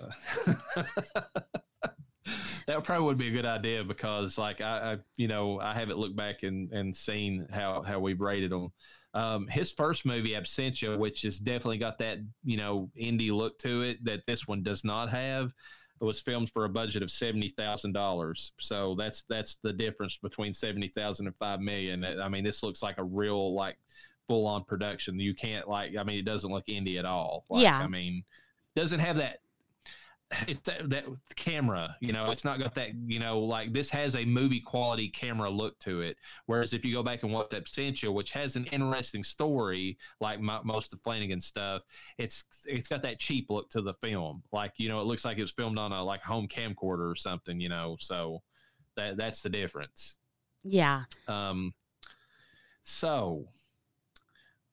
[2.66, 5.98] that probably would be a good idea because like I, I you know i haven't
[5.98, 8.72] looked back and and seen how how we've rated them.
[9.12, 13.82] Um his first movie absentia which has definitely got that you know indie look to
[13.82, 15.52] it that this one does not have
[16.00, 18.52] it was filmed for a budget of seventy thousand dollars.
[18.58, 22.04] So that's that's the difference between seventy thousand and five million.
[22.04, 23.76] I mean this looks like a real like
[24.26, 25.20] full on production.
[25.20, 27.44] You can't like i mean it doesn't look indie at all.
[27.48, 27.78] Like, Yeah.
[27.78, 28.24] i mean
[28.74, 29.38] doesn't have that
[30.48, 31.04] it's that, that
[31.36, 35.08] camera you know it's not got that you know like this has a movie quality
[35.08, 36.16] camera look to it.
[36.46, 40.60] Whereas if you go back and watch absentia which has an interesting story like mo
[40.64, 41.82] most of flanagan stuff
[42.18, 44.42] it's it's got that cheap look to the film.
[44.52, 47.16] Like you know it looks like it was filmed on a like home camcorder or
[47.16, 48.42] something you know so
[48.96, 50.16] that that's the difference.
[50.62, 51.02] Yeah.
[51.28, 51.74] um
[52.82, 53.46] so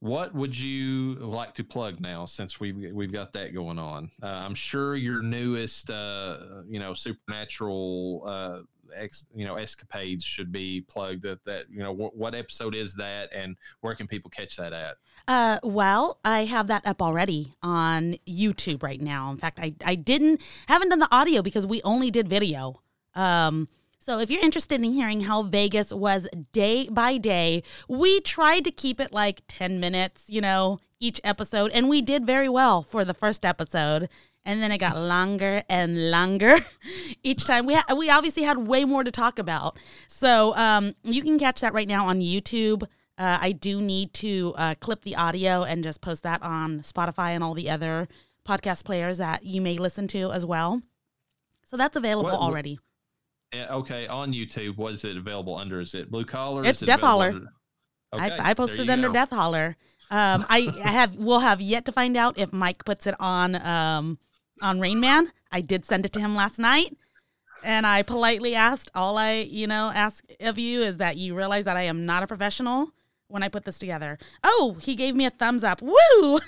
[0.01, 4.09] what would you like to plug now since we've we've got that going on?
[4.21, 6.37] Uh, I'm sure your newest uh,
[6.67, 8.59] you know supernatural uh,
[8.95, 11.21] ex, you know escapades should be plugged.
[11.21, 14.73] That that you know wh- what episode is that and where can people catch that
[14.73, 14.97] at?
[15.27, 19.29] Uh, well, I have that up already on YouTube right now.
[19.29, 22.81] In fact, I, I didn't haven't done the audio because we only did video.
[23.13, 23.67] Um,
[24.03, 28.71] so if you're interested in hearing how Vegas was day by day, we tried to
[28.71, 33.05] keep it like 10 minutes, you know, each episode, and we did very well for
[33.05, 34.09] the first episode.
[34.43, 36.57] And then it got longer and longer
[37.23, 37.67] each time.
[37.67, 39.77] We ha- we obviously had way more to talk about.
[40.07, 42.81] So um, you can catch that right now on YouTube.
[43.19, 47.29] Uh, I do need to uh, clip the audio and just post that on Spotify
[47.35, 48.07] and all the other
[48.47, 50.81] podcast players that you may listen to as well.
[51.69, 52.79] So that's available What- what- already.
[52.79, 52.81] Uh,
[53.53, 55.81] Okay, on YouTube, what is it available under?
[55.81, 56.63] Is it Blue Collar?
[56.63, 57.29] It's Is it Death Holler.
[57.29, 57.53] under-
[58.13, 59.13] Okay, I, I posted under go.
[59.13, 59.77] Death Holler.
[60.09, 63.55] Um, I, I have will have yet to find out if Mike puts it on
[63.55, 64.17] um,
[64.61, 65.29] on Rain Man.
[65.51, 66.95] I did send it to him last night,
[67.63, 68.91] and I politely asked.
[68.95, 72.21] All I you know ask of you is that you realize that I am not
[72.21, 72.89] a professional
[73.29, 74.17] when I put this together.
[74.43, 75.81] Oh, he gave me a thumbs up.
[75.81, 75.93] Woo!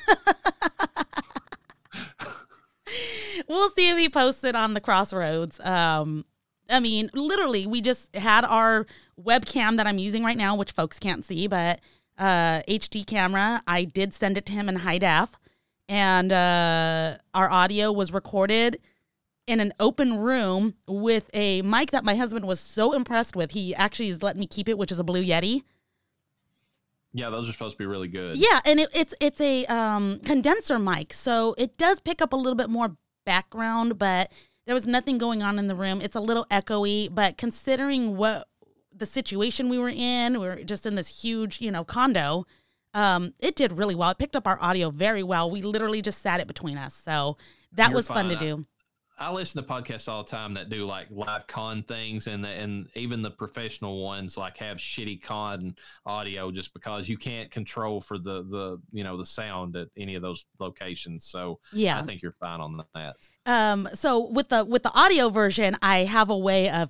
[3.48, 5.60] we'll see if he posts it on the Crossroads.
[5.62, 6.26] Um,
[6.74, 8.86] I mean, literally, we just had our
[9.22, 11.80] webcam that I'm using right now, which folks can't see, but
[12.18, 13.62] uh, HD camera.
[13.68, 15.38] I did send it to him in high def,
[15.88, 18.80] and uh, our audio was recorded
[19.46, 23.52] in an open room with a mic that my husband was so impressed with.
[23.52, 25.64] He actually is letting me keep it, which is a Blue Yeti.
[27.14, 28.38] Yeah, those are supposed to be really good.
[28.38, 32.36] Yeah, and it, it's it's a um, condenser mic, so it does pick up a
[32.36, 32.96] little bit more
[33.26, 34.32] background, but
[34.66, 36.02] there was nothing going on in the room.
[36.02, 38.48] It's a little echoey, but considering what
[38.96, 42.46] the situation we were in, we were just in this huge, you know, condo.
[42.94, 44.12] Um, it did really well.
[44.12, 45.50] It picked up our audio very well.
[45.50, 47.38] We literally just sat it between us, so
[47.74, 48.66] that You're was fun to do.
[49.18, 52.50] I listen to podcasts all the time that do like live con things, and the,
[52.50, 58.02] and even the professional ones like have shitty con audio just because you can't control
[58.02, 61.26] for the the you know the sound at any of those locations.
[61.26, 62.00] So Yeah.
[62.00, 63.16] I think you're fine on that.
[63.46, 66.90] Um, so with the with the audio version, I have a way of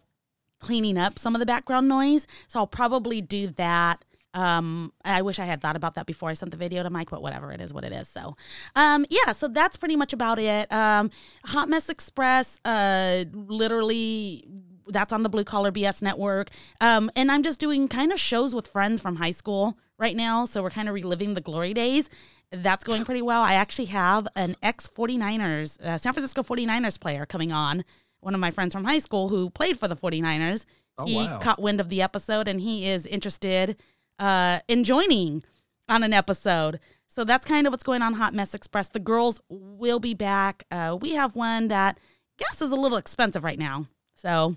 [0.59, 2.25] cleaning up some of the background noise.
[2.47, 4.03] So I'll probably do that.
[4.33, 7.09] Um, I wish I had thought about that before I sent the video to Mike,
[7.09, 8.07] but whatever, it is what it is.
[8.07, 8.35] So,
[8.75, 10.71] um, yeah, so that's pretty much about it.
[10.71, 11.11] Um,
[11.45, 14.45] Hot Mess Express, uh, literally,
[14.87, 16.49] that's on the Blue Collar BS network.
[16.81, 20.45] Um, and I'm just doing kind of shows with friends from high school right now.
[20.45, 22.09] So we're kind of reliving the glory days.
[22.51, 23.41] That's going pretty well.
[23.41, 27.83] I actually have an ex 49ers, uh, San Francisco 49ers player coming on,
[28.19, 30.65] one of my friends from high school who played for the 49ers.
[30.97, 31.39] Oh, he wow.
[31.39, 33.81] caught wind of the episode and he is interested
[34.23, 35.43] uh, in joining
[35.89, 36.79] on an episode.
[37.07, 38.89] So that's kind of what's going on Hot Mess Express.
[38.89, 40.63] The girls will be back.
[40.71, 43.87] Uh, we have one that I guess is a little expensive right now.
[44.15, 44.55] So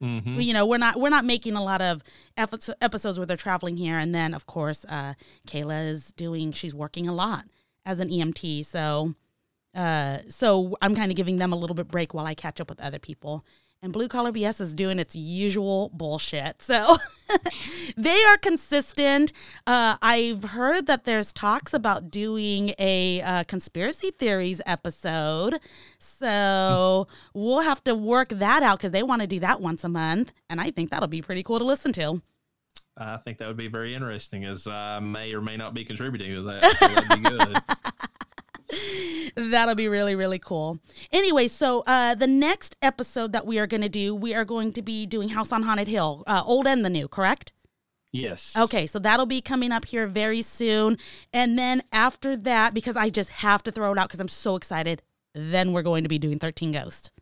[0.00, 2.02] hmm we- you know we're not we're not making a lot of
[2.36, 5.12] episodes where they're traveling here and then of course uh
[5.46, 7.44] kayla is doing she's working a lot
[7.84, 9.14] as an emt so
[9.74, 12.70] uh so i'm kind of giving them a little bit break while i catch up
[12.70, 13.44] with other people
[13.82, 16.96] and blue collar bs is doing its usual bullshit so
[17.96, 19.32] they are consistent
[19.66, 25.58] uh i've heard that there's talks about doing a uh, conspiracy theories episode
[25.98, 29.88] so we'll have to work that out because they want to do that once a
[29.88, 30.32] month.
[30.48, 32.22] And I think that'll be pretty cool to listen to.
[32.96, 36.34] I think that would be very interesting, as I may or may not be contributing
[36.34, 36.64] to that.
[36.64, 37.56] So that'd be good.
[39.36, 40.78] That'll be really, really cool.
[41.12, 44.72] Anyway, so uh, the next episode that we are going to do, we are going
[44.72, 47.52] to be doing House on Haunted Hill, uh, old and the new, correct?
[48.12, 48.56] Yes.
[48.56, 50.98] Okay, so that'll be coming up here very soon.
[51.32, 54.56] And then after that, because I just have to throw it out because I'm so
[54.56, 55.02] excited,
[55.34, 57.12] then we're going to be doing 13 Ghost.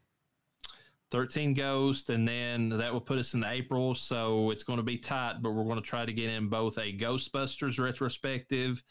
[1.11, 3.95] 13 Ghost, and then that will put us in April.
[3.95, 6.79] So it's going to be tight, but we're going to try to get in both
[6.79, 8.83] a Ghostbusters retrospective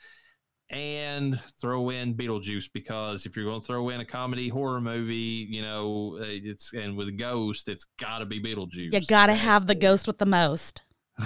[0.69, 5.47] and throw in Beetlejuice because if you're going to throw in a comedy horror movie,
[5.49, 8.91] you know, it's and with a ghost, it's got to be Beetlejuice.
[8.91, 10.81] You got to have the ghost with the most.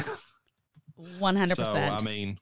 [0.99, 1.55] 100%.
[1.55, 2.37] So I mean,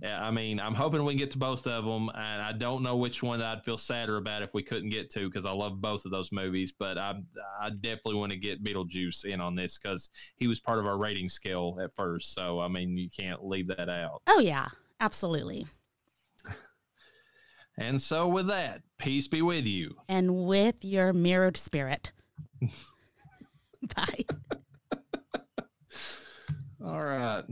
[0.00, 2.82] yeah, I mean, I'm hoping we can get to both of them, and I don't
[2.82, 5.80] know which one I'd feel sadder about if we couldn't get to because I love
[5.80, 6.72] both of those movies.
[6.72, 7.14] But I,
[7.60, 10.96] I definitely want to get Beetlejuice in on this because he was part of our
[10.96, 12.32] rating scale at first.
[12.32, 14.22] So I mean, you can't leave that out.
[14.28, 14.68] oh, yeah,
[15.00, 15.66] absolutely.
[17.80, 19.94] And so, with that, peace be with you.
[20.08, 22.10] And with your mirrored spirit.
[23.94, 24.24] Bye.
[26.84, 27.44] All right.